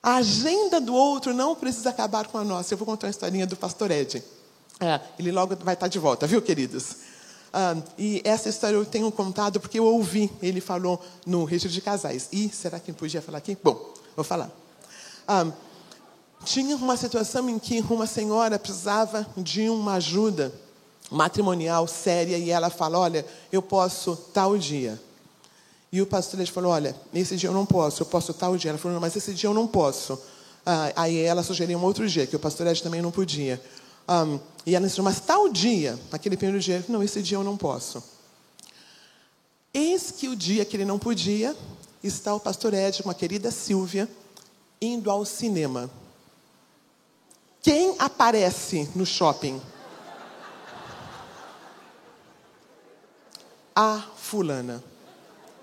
A 0.04 0.16
agenda 0.16 0.82
do 0.82 0.94
outro 0.94 1.34
não 1.34 1.56
precisa 1.56 1.89
acabar 1.89 2.28
com 2.28 2.38
a 2.38 2.44
nossa. 2.44 2.74
Eu 2.74 2.78
vou 2.78 2.86
contar 2.86 3.08
uma 3.08 3.12
historinha 3.12 3.48
do 3.48 3.56
pastor 3.56 3.89
Ed. 3.89 4.22
É, 4.78 5.00
ele 5.18 5.32
logo 5.32 5.56
vai 5.56 5.76
estar 5.76 5.88
de 5.88 5.98
volta, 5.98 6.28
viu, 6.28 6.42
queridos? 6.42 6.98
Ah, 7.54 7.78
e 7.98 8.22
essa 8.26 8.50
história 8.50 8.76
eu 8.76 8.84
tenho 8.84 9.10
contado 9.13 9.62
porque 9.62 9.80
eu 9.80 9.86
ouvi. 9.86 10.30
Ele 10.42 10.60
falou 10.60 11.02
no 11.26 11.46
registro 11.46 11.72
de 11.72 11.80
casais. 11.80 12.28
E 12.34 12.50
será 12.50 12.82
que 12.82 12.92
podia 12.92 13.22
falar 13.22 13.38
aqui? 13.38 13.58
Bom, 13.63 13.94
vou 14.13 14.26
falar. 14.26 14.52
Ah, 15.26 15.46
tinha 16.44 16.76
uma 16.76 16.98
situação 16.98 17.50
em 17.50 17.58
que 17.58 17.80
uma 17.89 18.06
senhora 18.06 18.60
precisava 18.60 19.26
de 19.38 19.70
uma 19.70 19.94
ajuda 19.94 20.54
matrimonial 21.10 21.88
séria 21.88 22.38
e 22.38 22.50
ela 22.50 22.70
fala: 22.70 23.00
Olha, 23.00 23.26
eu 23.54 23.62
posso 23.62 24.18
tal 24.34 24.58
dia. 24.58 25.02
E 25.93 26.01
o 26.01 26.08
pastor 26.08 26.39
ele 26.39 26.49
falou: 26.49 26.71
Olha, 26.71 26.95
nesse 27.13 27.38
dia 27.38 27.49
eu 27.49 27.53
não 27.53 27.67
posso, 27.67 28.01
eu 28.01 28.08
posso 28.08 28.34
tal 28.34 28.58
dia. 28.58 28.71
Ela 28.71 28.79
falou: 28.79 28.99
Mas 28.99 29.15
esse 29.15 29.32
dia 29.32 29.47
eu 29.47 29.53
não 29.53 29.67
posso. 29.67 30.19
Ah, 30.65 30.91
aí 30.95 31.19
ela 31.19 31.43
sugeriu 31.43 31.77
um 31.77 31.84
outro 31.84 32.10
dia, 32.10 32.25
que 32.25 32.36
o 32.36 32.39
pastor 32.39 32.65
Ed 32.65 32.82
também 32.82 32.99
não 32.99 33.12
podia. 33.12 33.62
Um, 34.10 34.39
e 34.65 34.75
ela 34.75 34.88
disse: 34.88 34.99
Mas 35.03 35.19
tal 35.19 35.47
dia, 35.49 35.99
naquele 36.12 36.36
primeiro 36.36 36.60
dia, 36.60 36.84
não, 36.89 37.03
esse 37.03 37.21
dia 37.21 37.38
eu 37.38 37.43
não 37.43 37.56
posso. 37.56 38.03
Eis 39.71 40.10
que 40.10 40.27
o 40.27 40.36
dia 40.36 40.65
que 40.65 40.75
ele 40.75 40.84
não 40.84 40.97
podia, 40.97 41.56
está 42.03 42.34
o 42.34 42.39
pastor 42.39 42.73
Ed 42.73 43.03
com 43.03 43.12
a 43.12 43.13
querida 43.13 43.51
Silvia 43.51 44.10
indo 44.82 45.12
ao 45.12 45.23
cinema. 45.23 45.91
Quem 47.62 47.95
aparece 47.99 48.89
no 48.95 49.06
shopping? 49.06 49.62
A 53.75 54.03
fulana. 54.17 54.92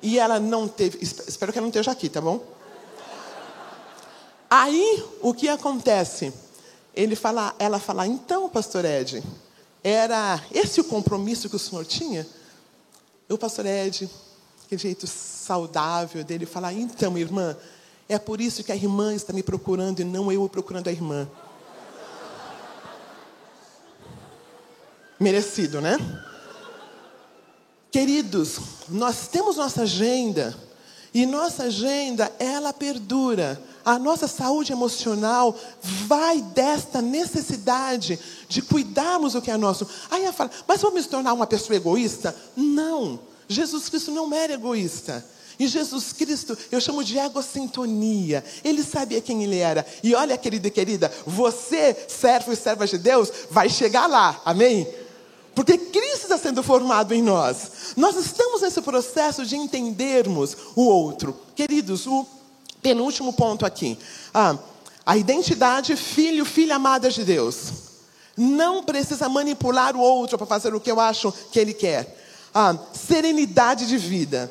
E 0.03 0.19
ela 0.19 0.41
não 0.41 0.67
teve. 0.67 0.99
Espero 1.01 1.53
que 1.53 1.59
ela 1.59 1.65
não 1.65 1.71
esteja 1.71 1.91
aqui, 1.91 2.09
tá 2.09 2.21
bom? 2.21 2.43
Aí, 4.49 5.05
o 5.21 5.33
que 5.33 5.49
acontece? 5.49 6.33
Ele 6.95 7.15
fala, 7.15 7.55
ela 7.59 7.79
fala, 7.79 8.07
então, 8.07 8.49
pastor 8.49 8.85
Ed, 8.85 9.23
era 9.83 10.43
esse 10.51 10.81
o 10.81 10.85
compromisso 10.85 11.49
que 11.49 11.55
o 11.55 11.59
senhor 11.59 11.85
tinha? 11.85 12.27
E 13.29 13.33
o 13.33 13.39
pastor 13.39 13.65
Ed, 13.67 14.11
que 14.69 14.77
jeito 14.77 15.07
saudável 15.07 16.25
dele, 16.25 16.47
fala, 16.47 16.73
então, 16.73 17.17
irmã, 17.17 17.57
é 18.09 18.19
por 18.19 18.41
isso 18.41 18.65
que 18.65 18.73
a 18.73 18.77
irmã 18.77 19.15
está 19.15 19.33
me 19.33 19.43
procurando 19.43 20.01
e 20.01 20.05
não 20.05 20.33
eu 20.33 20.49
procurando 20.49 20.89
a 20.89 20.93
irmã. 20.93 21.29
Merecido, 25.21 25.81
né? 25.81 25.97
Queridos, 27.91 28.59
nós 28.89 29.27
temos 29.27 29.57
nossa 29.57 29.83
agenda 29.83 30.57
e 31.13 31.27
nossa 31.27 31.65
agenda 31.65 32.31
ela 32.39 32.73
perdura. 32.73 33.61
A 33.85 33.99
nossa 33.99 34.29
saúde 34.29 34.73
emocional 34.73 35.57
vai 36.07 36.41
desta 36.41 37.01
necessidade 37.01 38.19
de 38.49 38.63
cuidarmos 38.63 39.33
do 39.33 39.43
que 39.43 39.51
é 39.51 39.57
nosso. 39.57 39.89
Aí 40.11 40.23
ela 40.23 40.33
fala, 40.33 40.51
mas 40.69 40.81
vamos 40.81 41.03
me 41.03 41.09
tornar 41.09 41.33
uma 41.33 41.47
pessoa 41.47 41.77
egoísta? 41.77 42.37
Não. 42.55 43.19
Jesus 43.49 43.89
Cristo 43.89 44.13
não 44.13 44.33
era 44.33 44.53
egoísta. 44.53 45.25
E 45.59 45.67
Jesus 45.67 46.13
Cristo, 46.13 46.57
eu 46.71 46.81
chamo 46.81 47.03
de 47.03 47.19
egocintonia. 47.19 48.45
Ele 48.63 48.83
sabia 48.83 49.21
quem 49.21 49.43
ele 49.43 49.59
era. 49.59 49.85
E 50.03 50.15
olha, 50.15 50.39
querida 50.39 50.69
e 50.69 50.71
querida, 50.71 51.13
você, 51.27 51.95
servo 52.09 52.53
e 52.53 52.57
serva 52.57 52.87
de 52.87 52.97
Deus, 52.97 53.31
vai 53.51 53.69
chegar 53.69 54.07
lá. 54.07 54.41
Amém? 54.45 54.87
Porque 55.61 55.77
Cristo 55.77 56.23
está 56.23 56.39
sendo 56.39 56.63
formado 56.63 57.13
em 57.13 57.21
nós. 57.21 57.93
Nós 57.95 58.17
estamos 58.17 58.63
nesse 58.63 58.81
processo 58.81 59.45
de 59.45 59.59
entendermos 59.59 60.57
o 60.75 60.87
outro. 60.87 61.39
Queridos, 61.55 62.07
o 62.07 62.27
penúltimo 62.81 63.31
ponto 63.35 63.67
aqui. 63.67 63.99
Ah, 64.33 64.57
a 65.05 65.19
identidade 65.19 65.95
filho, 65.97 66.47
filha 66.47 66.77
amada 66.77 67.11
de 67.11 67.25
Deus. 67.25 67.73
Não 68.39 68.83
precisa 68.83 69.29
manipular 69.29 69.95
o 69.95 70.01
outro 70.01 70.39
para 70.39 70.47
fazer 70.47 70.75
o 70.75 70.81
que 70.81 70.91
eu 70.91 70.99
acho 70.99 71.31
que 71.53 71.61
ele 71.61 71.75
quer. 71.75 72.19
Ah, 72.55 72.75
serenidade 72.95 73.87
de 73.87 73.99
vida. 73.99 74.51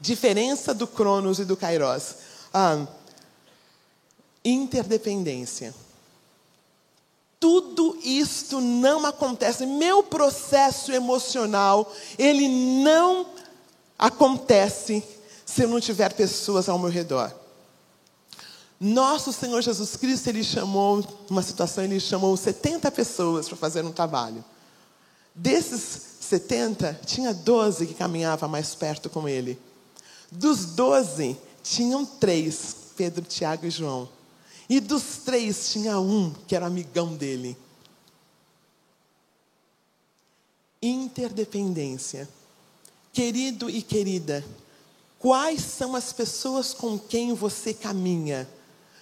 Diferença 0.00 0.74
do 0.74 0.88
Cronos 0.88 1.38
e 1.38 1.44
do 1.44 1.56
Kairos. 1.56 2.16
Ah, 2.52 2.84
interdependência. 4.44 5.72
Tudo 7.42 7.98
isto 8.04 8.60
não 8.60 9.04
acontece. 9.04 9.66
Meu 9.66 10.00
processo 10.00 10.92
emocional, 10.92 11.92
ele 12.16 12.48
não 12.84 13.26
acontece 13.98 15.02
se 15.44 15.64
eu 15.64 15.68
não 15.68 15.80
tiver 15.80 16.12
pessoas 16.12 16.68
ao 16.68 16.78
meu 16.78 16.88
redor. 16.88 17.34
Nosso 18.78 19.32
Senhor 19.32 19.60
Jesus 19.60 19.96
Cristo, 19.96 20.28
ele 20.28 20.44
chamou, 20.44 21.04
uma 21.28 21.42
situação, 21.42 21.82
ele 21.82 21.98
chamou 21.98 22.36
70 22.36 22.88
pessoas 22.92 23.48
para 23.48 23.56
fazer 23.56 23.84
um 23.84 23.90
trabalho. 23.90 24.44
Desses 25.34 26.00
70, 26.20 27.00
tinha 27.04 27.34
12 27.34 27.88
que 27.88 27.94
caminhavam 27.94 28.48
mais 28.48 28.72
perto 28.76 29.10
com 29.10 29.28
ele. 29.28 29.58
Dos 30.30 30.64
doze, 30.64 31.36
tinham 31.60 32.06
três: 32.06 32.76
Pedro, 32.96 33.22
Tiago 33.22 33.66
e 33.66 33.70
João. 33.70 34.08
E 34.72 34.80
dos 34.80 35.18
três, 35.22 35.68
tinha 35.70 36.00
um 36.00 36.32
que 36.48 36.56
era 36.56 36.64
amigão 36.64 37.14
dele. 37.14 37.58
Interdependência. 40.80 42.26
Querido 43.12 43.68
e 43.68 43.82
querida, 43.82 44.42
quais 45.18 45.60
são 45.60 45.94
as 45.94 46.10
pessoas 46.14 46.72
com 46.72 46.98
quem 46.98 47.34
você 47.34 47.74
caminha? 47.74 48.48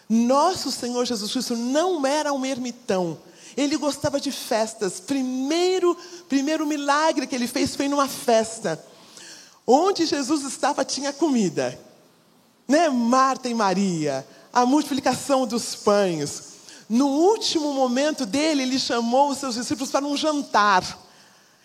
Nosso 0.08 0.72
Senhor 0.72 1.04
Jesus 1.04 1.30
Cristo 1.30 1.54
não 1.54 2.04
era 2.04 2.32
um 2.32 2.44
ermitão. 2.44 3.16
Ele 3.56 3.76
gostava 3.76 4.20
de 4.20 4.32
festas. 4.32 4.98
Primeiro, 4.98 5.96
primeiro 6.28 6.66
milagre 6.66 7.28
que 7.28 7.34
ele 7.36 7.46
fez 7.46 7.76
foi 7.76 7.86
numa 7.86 8.08
festa. 8.08 8.84
Onde 9.64 10.04
Jesus 10.04 10.42
estava 10.42 10.84
tinha 10.84 11.12
comida. 11.12 11.78
Né? 12.66 12.88
Marta 12.88 13.48
e 13.48 13.54
Maria, 13.54 14.26
a 14.52 14.66
multiplicação 14.66 15.46
dos 15.46 15.74
pães. 15.74 16.50
No 16.88 17.06
último 17.06 17.72
momento 17.72 18.26
dele, 18.26 18.62
ele 18.62 18.78
chamou 18.78 19.30
os 19.30 19.38
seus 19.38 19.54
discípulos 19.54 19.90
para 19.90 20.04
um 20.04 20.16
jantar. 20.16 20.98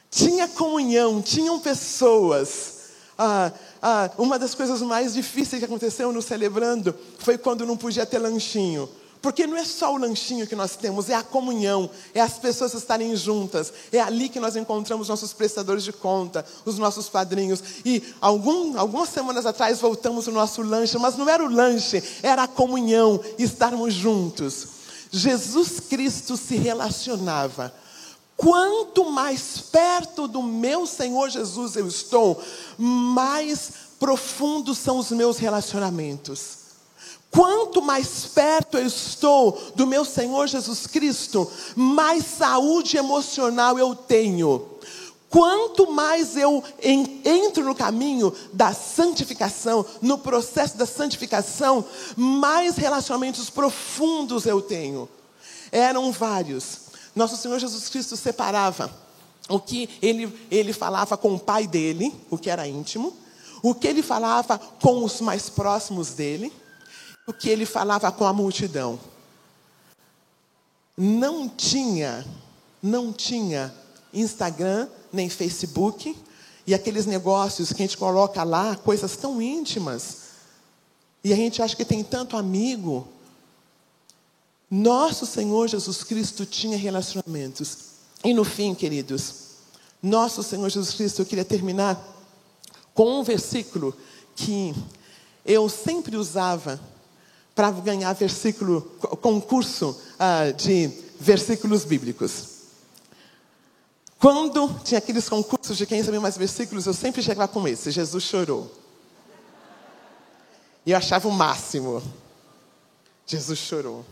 Tinha 0.09 0.47
comunhão, 0.47 1.21
tinham 1.21 1.59
pessoas. 1.59 2.75
Ah, 3.17 3.51
ah, 3.81 4.11
uma 4.17 4.37
das 4.37 4.53
coisas 4.53 4.81
mais 4.81 5.13
difíceis 5.13 5.59
que 5.59 5.65
aconteceu 5.65 6.11
no 6.11 6.21
celebrando 6.21 6.95
foi 7.17 7.37
quando 7.37 7.65
não 7.65 7.75
podia 7.75 8.05
ter 8.05 8.19
lanchinho. 8.19 8.89
Porque 9.25 9.47
não 9.47 9.57
é 9.57 9.65
só 9.65 9.91
o 9.91 9.97
lanchinho 9.97 10.45
que 10.45 10.55
nós 10.55 10.75
temos, 10.75 11.09
é 11.09 11.15
a 11.15 11.23
comunhão, 11.23 11.89
é 12.13 12.21
as 12.21 12.33
pessoas 12.33 12.75
estarem 12.75 13.15
juntas, 13.15 13.73
é 13.91 13.99
ali 13.99 14.29
que 14.29 14.39
nós 14.39 14.55
encontramos 14.55 15.09
nossos 15.09 15.33
prestadores 15.33 15.83
de 15.83 15.91
conta, 15.91 16.45
os 16.63 16.77
nossos 16.77 17.09
padrinhos. 17.09 17.59
E 17.83 18.03
algum, 18.21 18.77
algumas 18.77 19.09
semanas 19.09 19.47
atrás 19.47 19.79
voltamos 19.81 20.27
o 20.27 20.31
nosso 20.31 20.61
lanche, 20.61 20.95
mas 20.99 21.17
não 21.17 21.27
era 21.27 21.43
o 21.43 21.49
lanche, 21.51 22.03
era 22.21 22.43
a 22.43 22.47
comunhão, 22.47 23.19
estarmos 23.39 23.95
juntos. 23.95 24.67
Jesus 25.09 25.79
Cristo 25.79 26.37
se 26.37 26.57
relacionava. 26.57 27.73
Quanto 28.37 29.09
mais 29.09 29.57
perto 29.71 30.27
do 30.27 30.43
meu 30.43 30.85
Senhor 30.85 31.31
Jesus 31.31 31.75
eu 31.75 31.87
estou, 31.87 32.39
mais 32.77 33.71
profundos 33.99 34.77
são 34.77 34.99
os 34.99 35.09
meus 35.09 35.39
relacionamentos. 35.39 36.64
Quanto 37.35 37.81
mais 37.81 38.25
perto 38.27 38.77
eu 38.77 38.87
estou 38.87 39.61
do 39.75 39.85
meu 39.85 40.05
Senhor 40.05 40.47
Jesus 40.47 40.87
Cristo, 40.87 41.51
mais 41.75 42.23
saúde 42.23 42.95
emocional 42.95 43.77
eu 43.77 43.93
tenho. 43.93 44.65
Quanto 45.29 45.91
mais 45.91 46.37
eu 46.37 46.63
entro 46.81 47.65
no 47.65 47.75
caminho 47.75 48.33
da 48.53 48.73
santificação, 48.73 49.85
no 50.01 50.17
processo 50.17 50.77
da 50.77 50.85
santificação, 50.85 51.83
mais 52.15 52.77
relacionamentos 52.77 53.49
profundos 53.49 54.45
eu 54.45 54.61
tenho. 54.61 55.09
Eram 55.73 56.13
vários. 56.13 56.85
Nosso 57.13 57.35
Senhor 57.35 57.59
Jesus 57.59 57.89
Cristo 57.89 58.15
separava 58.15 58.89
o 59.49 59.59
que 59.59 59.89
ele, 60.01 60.33
ele 60.49 60.71
falava 60.71 61.17
com 61.17 61.35
o 61.35 61.39
pai 61.39 61.67
dele, 61.67 62.15
o 62.29 62.37
que 62.37 62.49
era 62.49 62.65
íntimo, 62.65 63.13
o 63.61 63.75
que 63.75 63.87
ele 63.87 64.01
falava 64.01 64.57
com 64.81 65.03
os 65.03 65.19
mais 65.19 65.49
próximos 65.49 66.11
dele 66.11 66.49
o 67.27 67.33
que 67.33 67.49
ele 67.49 67.65
falava 67.65 68.11
com 68.11 68.25
a 68.25 68.33
multidão. 68.33 68.99
Não 70.97 71.49
tinha, 71.49 72.25
não 72.81 73.11
tinha 73.11 73.73
Instagram, 74.13 74.87
nem 75.11 75.29
Facebook, 75.29 76.15
e 76.67 76.73
aqueles 76.73 77.05
negócios 77.05 77.73
que 77.73 77.81
a 77.83 77.85
gente 77.85 77.97
coloca 77.97 78.43
lá, 78.43 78.75
coisas 78.75 79.15
tão 79.17 79.41
íntimas. 79.41 80.17
E 81.23 81.33
a 81.33 81.35
gente 81.35 81.61
acha 81.61 81.75
que 81.75 81.85
tem 81.85 82.03
tanto 82.03 82.37
amigo. 82.37 83.07
Nosso 84.69 85.25
Senhor 85.25 85.67
Jesus 85.67 86.03
Cristo 86.03 86.45
tinha 86.45 86.77
relacionamentos. 86.77 87.77
E 88.23 88.33
no 88.33 88.43
fim, 88.43 88.73
queridos, 88.73 89.33
nosso 90.01 90.41
Senhor 90.41 90.69
Jesus 90.69 90.95
Cristo, 90.95 91.21
eu 91.21 91.25
queria 91.25 91.45
terminar 91.45 91.99
com 92.93 93.19
um 93.19 93.23
versículo 93.23 93.95
que 94.35 94.73
eu 95.45 95.69
sempre 95.69 96.15
usava 96.15 96.79
para 97.55 97.71
ganhar 97.71 98.13
versículo, 98.13 98.81
concurso 99.21 99.97
uh, 100.19 100.53
de 100.53 100.91
versículos 101.19 101.85
bíblicos. 101.85 102.49
Quando 104.19 104.79
tinha 104.83 104.97
aqueles 104.97 105.29
concursos 105.29 105.77
de 105.77 105.85
quem 105.85 106.03
sabia 106.03 106.19
mais 106.19 106.37
versículos, 106.37 106.85
eu 106.85 106.93
sempre 106.93 107.23
chegava 107.23 107.47
com 107.47 107.65
esse: 107.67 107.91
Jesus 107.91 108.23
chorou. 108.23 108.71
E 110.85 110.91
eu 110.91 110.97
achava 110.97 111.27
o 111.27 111.31
máximo. 111.31 112.03
Jesus 113.25 113.57
chorou. 113.57 114.05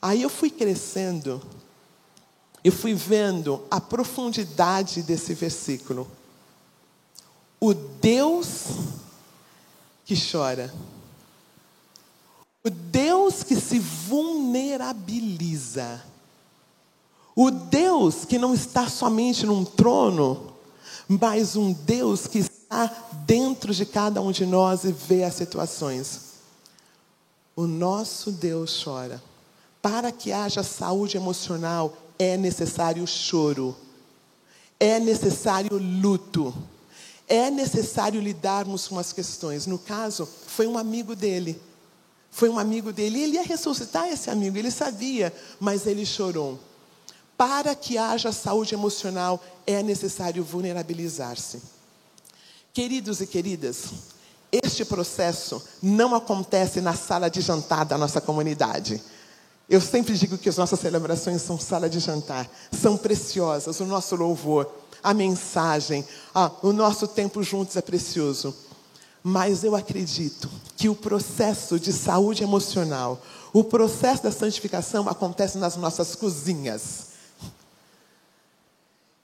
Aí 0.00 0.22
eu 0.22 0.28
fui 0.28 0.50
crescendo, 0.50 1.42
e 2.64 2.70
fui 2.70 2.94
vendo 2.94 3.62
a 3.70 3.78
profundidade 3.78 5.02
desse 5.02 5.34
versículo. 5.34 6.10
O 7.60 7.74
Deus 7.74 8.64
que 10.04 10.14
chora 10.14 10.72
o 12.64 12.70
Deus 12.70 13.42
que 13.42 13.60
se 13.60 13.78
vulnerabiliza. 13.78 16.02
O 17.36 17.50
Deus 17.50 18.24
que 18.24 18.38
não 18.38 18.54
está 18.54 18.88
somente 18.88 19.44
num 19.44 19.64
trono, 19.64 20.54
mas 21.06 21.56
um 21.56 21.72
Deus 21.72 22.26
que 22.26 22.38
está 22.38 22.90
dentro 23.26 23.74
de 23.74 23.84
cada 23.84 24.22
um 24.22 24.32
de 24.32 24.46
nós 24.46 24.84
e 24.84 24.92
vê 24.92 25.24
as 25.24 25.34
situações. 25.34 26.20
O 27.54 27.66
nosso 27.66 28.32
Deus 28.32 28.82
chora. 28.82 29.22
Para 29.82 30.10
que 30.10 30.32
haja 30.32 30.62
saúde 30.62 31.18
emocional, 31.18 31.94
é 32.18 32.38
necessário 32.38 33.06
choro, 33.06 33.76
é 34.80 34.98
necessário 34.98 35.76
luto, 35.76 36.54
é 37.28 37.50
necessário 37.50 38.20
lidarmos 38.20 38.88
com 38.88 38.98
as 38.98 39.12
questões. 39.12 39.66
No 39.66 39.78
caso, 39.78 40.26
foi 40.46 40.66
um 40.66 40.78
amigo 40.78 41.14
dele 41.14 41.60
foi 42.34 42.48
um 42.48 42.58
amigo 42.58 42.92
dele, 42.92 43.22
ele 43.22 43.36
ia 43.36 43.44
ressuscitar 43.44 44.08
esse 44.08 44.28
amigo, 44.28 44.58
ele 44.58 44.72
sabia, 44.72 45.32
mas 45.60 45.86
ele 45.86 46.04
chorou. 46.04 46.58
Para 47.36 47.76
que 47.76 47.96
haja 47.96 48.32
saúde 48.32 48.74
emocional, 48.74 49.40
é 49.64 49.84
necessário 49.84 50.42
vulnerabilizar-se. 50.42 51.62
Queridos 52.72 53.20
e 53.20 53.26
queridas, 53.28 53.84
este 54.50 54.84
processo 54.84 55.62
não 55.80 56.12
acontece 56.12 56.80
na 56.80 56.92
sala 56.92 57.30
de 57.30 57.40
jantar 57.40 57.84
da 57.84 57.96
nossa 57.96 58.20
comunidade. 58.20 59.00
Eu 59.70 59.80
sempre 59.80 60.18
digo 60.18 60.36
que 60.36 60.48
as 60.48 60.56
nossas 60.56 60.80
celebrações 60.80 61.40
são 61.40 61.56
sala 61.56 61.88
de 61.88 62.00
jantar, 62.00 62.50
são 62.72 62.96
preciosas, 62.96 63.78
o 63.78 63.86
nosso 63.86 64.16
louvor, 64.16 64.68
a 65.00 65.14
mensagem, 65.14 66.04
ah, 66.34 66.50
o 66.62 66.72
nosso 66.72 67.06
tempo 67.06 67.44
juntos 67.44 67.76
é 67.76 67.80
precioso. 67.80 68.52
Mas 69.26 69.64
eu 69.64 69.74
acredito 69.74 70.50
que 70.76 70.86
o 70.86 70.94
processo 70.94 71.80
de 71.80 71.94
saúde 71.94 72.42
emocional, 72.42 73.22
o 73.54 73.64
processo 73.64 74.22
da 74.22 74.30
santificação 74.30 75.08
acontece 75.08 75.56
nas 75.56 75.76
nossas 75.76 76.14
cozinhas. 76.14 77.14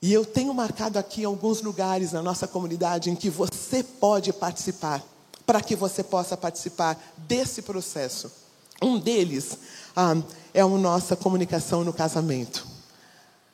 E 0.00 0.10
eu 0.10 0.24
tenho 0.24 0.54
marcado 0.54 0.98
aqui 0.98 1.22
alguns 1.22 1.60
lugares 1.60 2.12
na 2.12 2.22
nossa 2.22 2.48
comunidade 2.48 3.10
em 3.10 3.14
que 3.14 3.28
você 3.28 3.82
pode 3.82 4.32
participar, 4.32 5.04
para 5.44 5.60
que 5.60 5.76
você 5.76 6.02
possa 6.02 6.34
participar 6.34 6.98
desse 7.18 7.60
processo. 7.60 8.32
Um 8.80 8.98
deles 8.98 9.58
ah, 9.94 10.16
é 10.54 10.62
a 10.62 10.66
nossa 10.66 11.14
comunicação 11.14 11.84
no 11.84 11.92
casamento. 11.92 12.66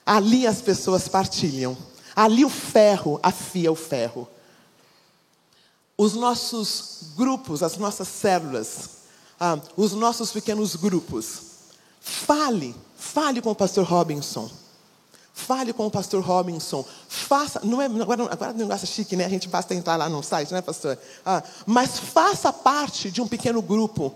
Ali 0.05 0.47
as 0.47 0.63
pessoas 0.63 1.09
partilham. 1.09 1.77
Ali 2.15 2.45
o 2.45 2.49
ferro 2.49 3.19
afia 3.21 3.73
o 3.73 3.75
ferro. 3.75 4.29
Os 5.97 6.15
nossos 6.15 7.13
grupos, 7.17 7.63
as 7.63 7.77
nossas 7.77 8.09
células, 8.09 8.91
ah, 9.41 9.59
os 9.77 9.93
nossos 9.93 10.31
pequenos 10.31 10.77
grupos. 10.77 11.41
Fale, 12.01 12.75
fale 12.97 13.41
com 13.41 13.51
o 13.51 13.55
pastor 13.55 13.85
Robinson. 13.85 14.51
Fale 15.33 15.73
com 15.75 15.87
o 15.87 15.91
pastor 15.91 16.23
Robinson. 16.23 16.85
Faça, 17.09 17.61
não 17.63 17.81
é, 17.81 17.85
agora, 17.85 18.25
agora 18.33 18.53
o 18.53 18.57
negócio 18.57 18.85
é 18.85 18.87
chique, 18.87 19.17
né? 19.17 19.27
A 19.27 19.29
gente 19.29 19.49
basta 19.49 19.75
entrar 19.75 19.97
lá 19.97 20.09
no 20.09 20.23
site, 20.23 20.53
né, 20.53 20.63
pastor? 20.63 20.99
Ah, 21.25 21.43
mas 21.67 21.99
faça 21.99 22.53
parte 22.53 23.11
de 23.11 23.21
um 23.21 23.29
pequeno 23.29 23.61
grupo. 23.61 24.15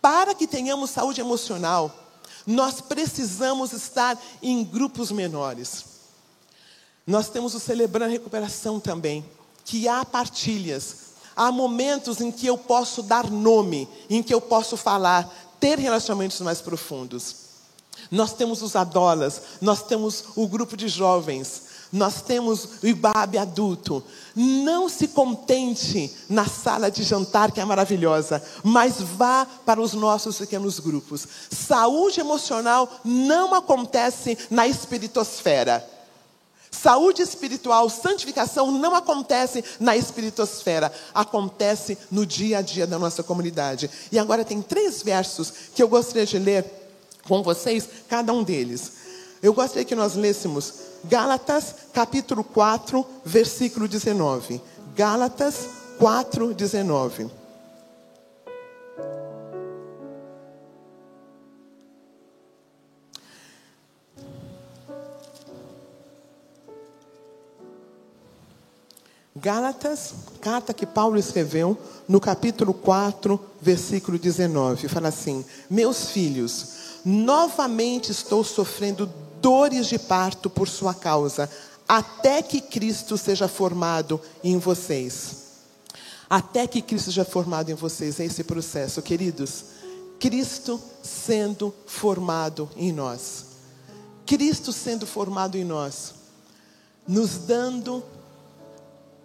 Para 0.00 0.34
que 0.34 0.46
tenhamos 0.46 0.90
saúde 0.90 1.20
emocional, 1.20 1.92
nós 2.46 2.80
precisamos 2.80 3.72
estar 3.72 4.16
em 4.40 4.64
grupos 4.64 5.10
menores. 5.10 5.84
Nós 7.06 7.28
temos 7.28 7.54
o 7.54 7.60
Celebrando 7.60 8.06
a 8.06 8.08
Recuperação 8.08 8.78
também, 8.78 9.24
que 9.64 9.88
há 9.88 10.04
partilhas. 10.04 11.09
Há 11.40 11.50
momentos 11.50 12.20
em 12.20 12.30
que 12.30 12.46
eu 12.46 12.58
posso 12.58 13.02
dar 13.02 13.30
nome, 13.30 13.88
em 14.10 14.22
que 14.22 14.34
eu 14.34 14.42
posso 14.42 14.76
falar, 14.76 15.26
ter 15.58 15.78
relacionamentos 15.78 16.38
mais 16.42 16.60
profundos. 16.60 17.34
Nós 18.10 18.34
temos 18.34 18.60
os 18.60 18.76
adolas, 18.76 19.40
nós 19.58 19.82
temos 19.82 20.22
o 20.36 20.46
grupo 20.46 20.76
de 20.76 20.86
jovens, 20.86 21.62
nós 21.90 22.20
temos 22.20 22.82
o 22.82 22.86
Ibabe 22.86 23.38
adulto. 23.38 24.04
Não 24.36 24.86
se 24.86 25.08
contente 25.08 26.14
na 26.28 26.44
sala 26.44 26.90
de 26.90 27.02
jantar, 27.02 27.52
que 27.52 27.60
é 27.60 27.64
maravilhosa, 27.64 28.42
mas 28.62 29.00
vá 29.00 29.46
para 29.64 29.80
os 29.80 29.94
nossos 29.94 30.36
pequenos 30.36 30.78
grupos. 30.78 31.26
Saúde 31.50 32.20
emocional 32.20 33.00
não 33.02 33.54
acontece 33.54 34.36
na 34.50 34.68
espiritosfera. 34.68 35.99
Saúde 36.70 37.20
espiritual, 37.20 37.90
santificação 37.90 38.70
não 38.70 38.94
acontece 38.94 39.64
na 39.80 39.96
espiritosfera, 39.96 40.92
acontece 41.12 41.98
no 42.10 42.24
dia 42.24 42.58
a 42.58 42.62
dia 42.62 42.86
da 42.86 42.98
nossa 42.98 43.22
comunidade. 43.22 43.90
E 44.12 44.18
agora 44.18 44.44
tem 44.44 44.62
três 44.62 45.02
versos 45.02 45.52
que 45.74 45.82
eu 45.82 45.88
gostaria 45.88 46.24
de 46.24 46.38
ler 46.38 46.64
com 47.26 47.42
vocês 47.42 47.88
cada 48.08 48.32
um 48.32 48.42
deles. 48.42 48.92
Eu 49.42 49.52
gostaria 49.52 49.84
que 49.84 49.94
nós 49.94 50.14
lêssemos 50.14 50.74
Gálatas 51.04 51.74
capítulo 51.92 52.44
4, 52.44 53.04
versículo 53.24 53.88
19. 53.88 54.60
Gálatas 54.94 55.68
4, 55.98 56.54
19. 56.54 57.39
Gálatas, 69.40 70.12
carta 70.42 70.74
que 70.74 70.84
Paulo 70.84 71.18
escreveu 71.18 71.78
no 72.06 72.20
capítulo 72.20 72.74
4, 72.74 73.40
versículo 73.60 74.18
19, 74.18 74.86
fala 74.86 75.08
assim: 75.08 75.42
Meus 75.70 76.10
filhos, 76.10 76.66
novamente 77.04 78.12
estou 78.12 78.44
sofrendo 78.44 79.10
dores 79.40 79.86
de 79.86 79.98
parto 79.98 80.50
por 80.50 80.68
sua 80.68 80.92
causa, 80.92 81.48
até 81.88 82.42
que 82.42 82.60
Cristo 82.60 83.16
seja 83.16 83.48
formado 83.48 84.20
em 84.44 84.58
vocês. 84.58 85.48
Até 86.28 86.66
que 86.66 86.82
Cristo 86.82 87.06
seja 87.06 87.24
formado 87.24 87.70
em 87.70 87.74
vocês, 87.74 88.20
é 88.20 88.26
esse 88.26 88.44
processo, 88.44 89.00
queridos. 89.00 89.64
Cristo 90.20 90.78
sendo 91.02 91.74
formado 91.86 92.68
em 92.76 92.92
nós. 92.92 93.46
Cristo 94.26 94.70
sendo 94.70 95.06
formado 95.06 95.56
em 95.56 95.64
nós, 95.64 96.14
nos 97.08 97.38
dando 97.38 98.04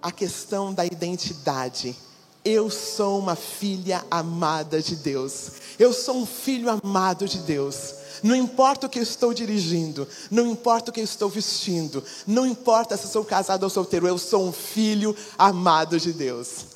a 0.06 0.12
questão 0.12 0.72
da 0.72 0.86
identidade. 0.86 1.96
Eu 2.44 2.70
sou 2.70 3.18
uma 3.18 3.36
filha 3.36 4.06
amada 4.12 4.80
de 4.80 4.96
Deus. 4.96 5.54
Eu 5.80 5.91
sou 5.91 6.18
um 6.18 6.28
filho 6.28 6.70
amado 6.70 7.28
de 7.28 7.39
Deus. 7.39 7.96
Não 8.22 8.36
importa 8.36 8.86
o 8.86 8.89
que 8.89 9.00
eu 9.00 9.04
estou 9.04 9.34
dirigindo, 9.34 10.08
não 10.30 10.46
importa 10.46 10.91
o 10.91 10.94
que 10.94 11.00
eu 11.00 11.04
estou 11.04 11.28
vestindo, 11.28 12.04
não 12.26 12.46
importa 12.46 12.96
se 12.96 13.08
sou 13.08 13.26
casado 13.26 13.63
ou 13.63 13.70
solteiro, 13.70 14.08
eu 14.08 14.18
sou 14.18 14.48
um 14.48 14.54
filho 14.54 15.15
amado 15.38 16.00
de 16.00 16.13
Deus. 16.13 16.68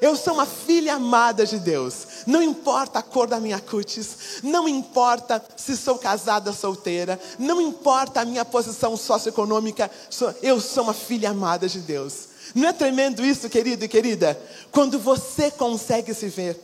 Eu 0.00 0.14
sou 0.16 0.34
uma 0.34 0.46
filha 0.46 0.94
amada 0.94 1.44
de 1.44 1.58
Deus. 1.58 2.06
Não 2.26 2.42
importa 2.42 3.00
a 3.00 3.02
cor 3.02 3.26
da 3.26 3.40
minha 3.40 3.58
cutis, 3.58 4.40
não 4.44 4.68
importa 4.68 5.44
se 5.56 5.76
sou 5.76 5.98
casada 5.98 6.50
ou 6.50 6.56
solteira, 6.56 7.20
não 7.36 7.60
importa 7.60 8.20
a 8.20 8.24
minha 8.24 8.44
posição 8.44 8.96
socioeconômica, 8.96 9.90
eu 10.40 10.60
sou 10.60 10.84
uma 10.84 10.94
filha 10.94 11.30
amada 11.30 11.68
de 11.68 11.80
Deus. 11.80 12.35
Não 12.56 12.70
é 12.70 12.72
tremendo 12.72 13.22
isso, 13.22 13.50
querido 13.50 13.84
e 13.84 13.88
querida? 13.88 14.40
Quando 14.72 14.98
você 14.98 15.50
consegue 15.50 16.14
se 16.14 16.26
ver. 16.28 16.58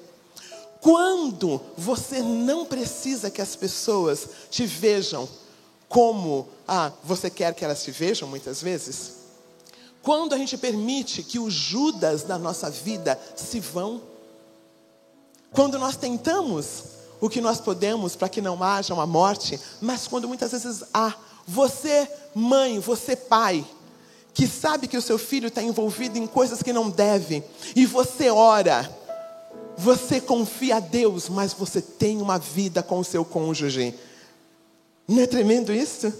Quando 0.80 1.60
você 1.76 2.22
não 2.22 2.64
precisa 2.64 3.30
que 3.30 3.42
as 3.42 3.54
pessoas 3.54 4.26
te 4.50 4.64
vejam 4.64 5.28
como 5.90 6.48
ah, 6.66 6.90
você 7.04 7.28
quer 7.28 7.54
que 7.54 7.62
elas 7.62 7.82
te 7.82 7.90
vejam, 7.90 8.26
muitas 8.26 8.62
vezes. 8.62 9.16
Quando 10.00 10.34
a 10.34 10.38
gente 10.38 10.56
permite 10.56 11.22
que 11.22 11.38
os 11.38 11.52
Judas 11.52 12.22
da 12.22 12.38
nossa 12.38 12.70
vida 12.70 13.20
se 13.36 13.60
vão. 13.60 14.00
Quando 15.52 15.78
nós 15.78 15.94
tentamos 15.94 16.84
o 17.20 17.28
que 17.28 17.42
nós 17.42 17.60
podemos 17.60 18.16
para 18.16 18.30
que 18.30 18.40
não 18.40 18.62
haja 18.62 18.94
uma 18.94 19.06
morte, 19.06 19.60
mas 19.78 20.08
quando 20.08 20.26
muitas 20.26 20.52
vezes 20.52 20.84
há. 20.94 21.14
Você, 21.46 22.10
mãe, 22.34 22.78
você, 22.78 23.14
pai, 23.14 23.62
que 24.34 24.46
sabe 24.46 24.86
que 24.86 24.96
o 24.96 25.02
seu 25.02 25.18
filho 25.18 25.48
está 25.48 25.62
envolvido 25.62 26.18
em 26.18 26.26
coisas 26.26 26.62
que 26.62 26.72
não 26.72 26.88
deve, 26.88 27.42
e 27.76 27.84
você 27.84 28.30
ora, 28.30 28.90
você 29.76 30.20
confia 30.20 30.76
a 30.76 30.80
Deus, 30.80 31.28
mas 31.28 31.52
você 31.52 31.80
tem 31.80 32.20
uma 32.20 32.38
vida 32.38 32.82
com 32.82 32.98
o 32.98 33.04
seu 33.04 33.24
cônjuge. 33.24 33.94
Não 35.06 35.22
é 35.22 35.26
tremendo 35.26 35.72
isso? 35.72 36.12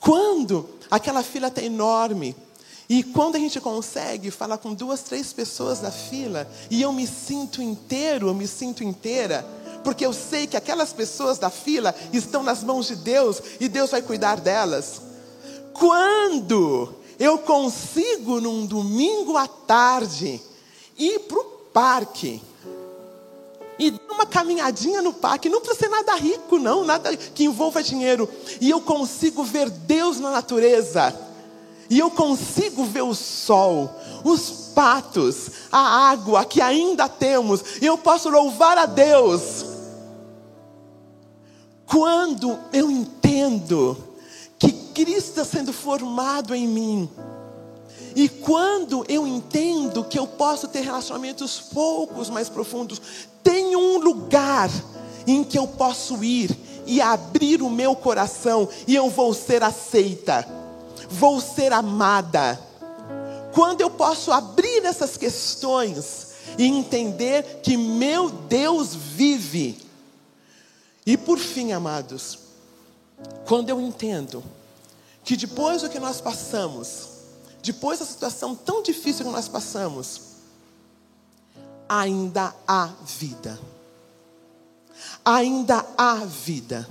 Quando 0.00 0.68
aquela 0.90 1.22
fila 1.22 1.48
está 1.48 1.62
enorme, 1.62 2.34
e 2.88 3.02
quando 3.02 3.36
a 3.36 3.38
gente 3.38 3.60
consegue 3.60 4.30
falar 4.30 4.58
com 4.58 4.74
duas, 4.74 5.02
três 5.02 5.32
pessoas 5.32 5.78
da 5.78 5.90
fila, 5.90 6.46
e 6.70 6.82
eu 6.82 6.92
me 6.92 7.06
sinto 7.06 7.62
inteiro, 7.62 8.28
eu 8.28 8.34
me 8.34 8.46
sinto 8.46 8.84
inteira, 8.84 9.46
porque 9.82 10.04
eu 10.04 10.12
sei 10.12 10.46
que 10.46 10.56
aquelas 10.56 10.92
pessoas 10.92 11.38
da 11.38 11.50
fila 11.50 11.94
estão 12.12 12.42
nas 12.42 12.62
mãos 12.62 12.88
de 12.88 12.96
Deus 12.96 13.42
e 13.58 13.68
Deus 13.68 13.90
vai 13.90 14.02
cuidar 14.02 14.40
delas. 14.40 15.00
Quando 15.72 16.94
eu 17.18 17.38
consigo 17.38 18.40
num 18.40 18.66
domingo 18.66 19.36
à 19.36 19.46
tarde 19.46 20.40
ir 20.98 21.20
para 21.20 21.38
o 21.38 21.44
parque 21.72 22.42
e 23.78 23.90
dar 23.90 24.14
uma 24.14 24.26
caminhadinha 24.26 25.02
no 25.02 25.12
parque, 25.12 25.48
não 25.48 25.60
precisa 25.60 25.86
ser 25.86 25.88
nada 25.88 26.14
rico, 26.14 26.58
não, 26.58 26.84
nada 26.84 27.16
que 27.16 27.44
envolva 27.44 27.82
dinheiro, 27.82 28.28
e 28.60 28.70
eu 28.70 28.80
consigo 28.80 29.42
ver 29.42 29.68
Deus 29.70 30.20
na 30.20 30.30
natureza, 30.30 31.14
e 31.90 31.98
eu 31.98 32.10
consigo 32.10 32.84
ver 32.84 33.02
o 33.02 33.14
sol, 33.14 33.90
os 34.24 34.70
patos, 34.74 35.50
a 35.70 36.10
água 36.10 36.44
que 36.44 36.60
ainda 36.60 37.08
temos, 37.08 37.64
e 37.80 37.86
eu 37.86 37.98
posso 37.98 38.28
louvar 38.28 38.78
a 38.78 38.86
Deus. 38.86 39.64
Quando 41.86 42.58
eu 42.72 42.90
entendo 42.90 43.96
Cristo 44.94 45.30
está 45.30 45.44
sendo 45.44 45.72
formado 45.72 46.54
em 46.54 46.66
mim. 46.66 47.10
E 48.14 48.28
quando 48.28 49.04
eu 49.08 49.26
entendo 49.26 50.04
que 50.04 50.18
eu 50.18 50.26
posso 50.26 50.68
ter 50.68 50.80
relacionamentos 50.80 51.60
poucos 51.72 52.28
mais 52.28 52.48
profundos, 52.48 53.00
tem 53.42 53.74
um 53.74 53.98
lugar 53.98 54.70
em 55.26 55.42
que 55.42 55.58
eu 55.58 55.66
posso 55.66 56.22
ir 56.22 56.56
e 56.86 57.00
abrir 57.00 57.62
o 57.62 57.70
meu 57.70 57.94
coração 57.94 58.68
e 58.86 58.94
eu 58.94 59.08
vou 59.08 59.32
ser 59.32 59.62
aceita, 59.62 60.46
vou 61.08 61.40
ser 61.40 61.72
amada. 61.72 62.60
Quando 63.54 63.80
eu 63.80 63.90
posso 63.90 64.32
abrir 64.32 64.84
essas 64.84 65.16
questões 65.16 66.32
e 66.58 66.66
entender 66.66 67.60
que 67.62 67.76
meu 67.76 68.28
Deus 68.28 68.94
vive. 68.94 69.78
E 71.04 71.16
por 71.16 71.38
fim, 71.38 71.72
amados, 71.72 72.38
quando 73.46 73.68
eu 73.68 73.80
entendo 73.80 74.42
que 75.24 75.36
depois 75.36 75.82
do 75.82 75.88
que 75.88 75.98
nós 75.98 76.20
passamos, 76.20 77.08
depois 77.62 78.00
da 78.00 78.06
situação 78.06 78.54
tão 78.54 78.82
difícil 78.82 79.24
que 79.24 79.30
nós 79.30 79.48
passamos, 79.48 80.20
ainda 81.88 82.54
há 82.66 82.90
vida. 83.04 83.58
Ainda 85.24 85.84
há 85.96 86.16
vida. 86.24 86.88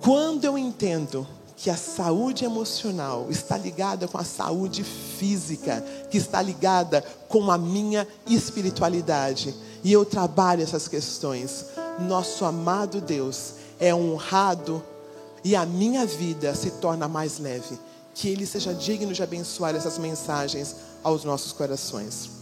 Quando 0.00 0.44
eu 0.44 0.56
entendo 0.56 1.26
que 1.60 1.68
a 1.68 1.76
saúde 1.76 2.46
emocional 2.46 3.26
está 3.28 3.58
ligada 3.58 4.08
com 4.08 4.16
a 4.16 4.24
saúde 4.24 4.82
física, 4.82 5.84
que 6.10 6.16
está 6.16 6.40
ligada 6.40 7.02
com 7.28 7.50
a 7.50 7.58
minha 7.58 8.08
espiritualidade. 8.26 9.54
E 9.84 9.92
eu 9.92 10.06
trabalho 10.06 10.62
essas 10.62 10.88
questões. 10.88 11.66
Nosso 11.98 12.46
amado 12.46 12.98
Deus 12.98 13.52
é 13.78 13.94
honrado 13.94 14.82
e 15.44 15.56
a 15.56 15.64
minha 15.64 16.06
vida 16.06 16.54
se 16.54 16.70
torna 16.72 17.08
mais 17.08 17.38
leve. 17.38 17.78
Que 18.14 18.28
Ele 18.28 18.46
seja 18.46 18.74
digno 18.74 19.12
de 19.12 19.22
abençoar 19.22 19.74
essas 19.74 19.98
mensagens 19.98 20.76
aos 21.02 21.24
nossos 21.24 21.52
corações. 21.52 22.39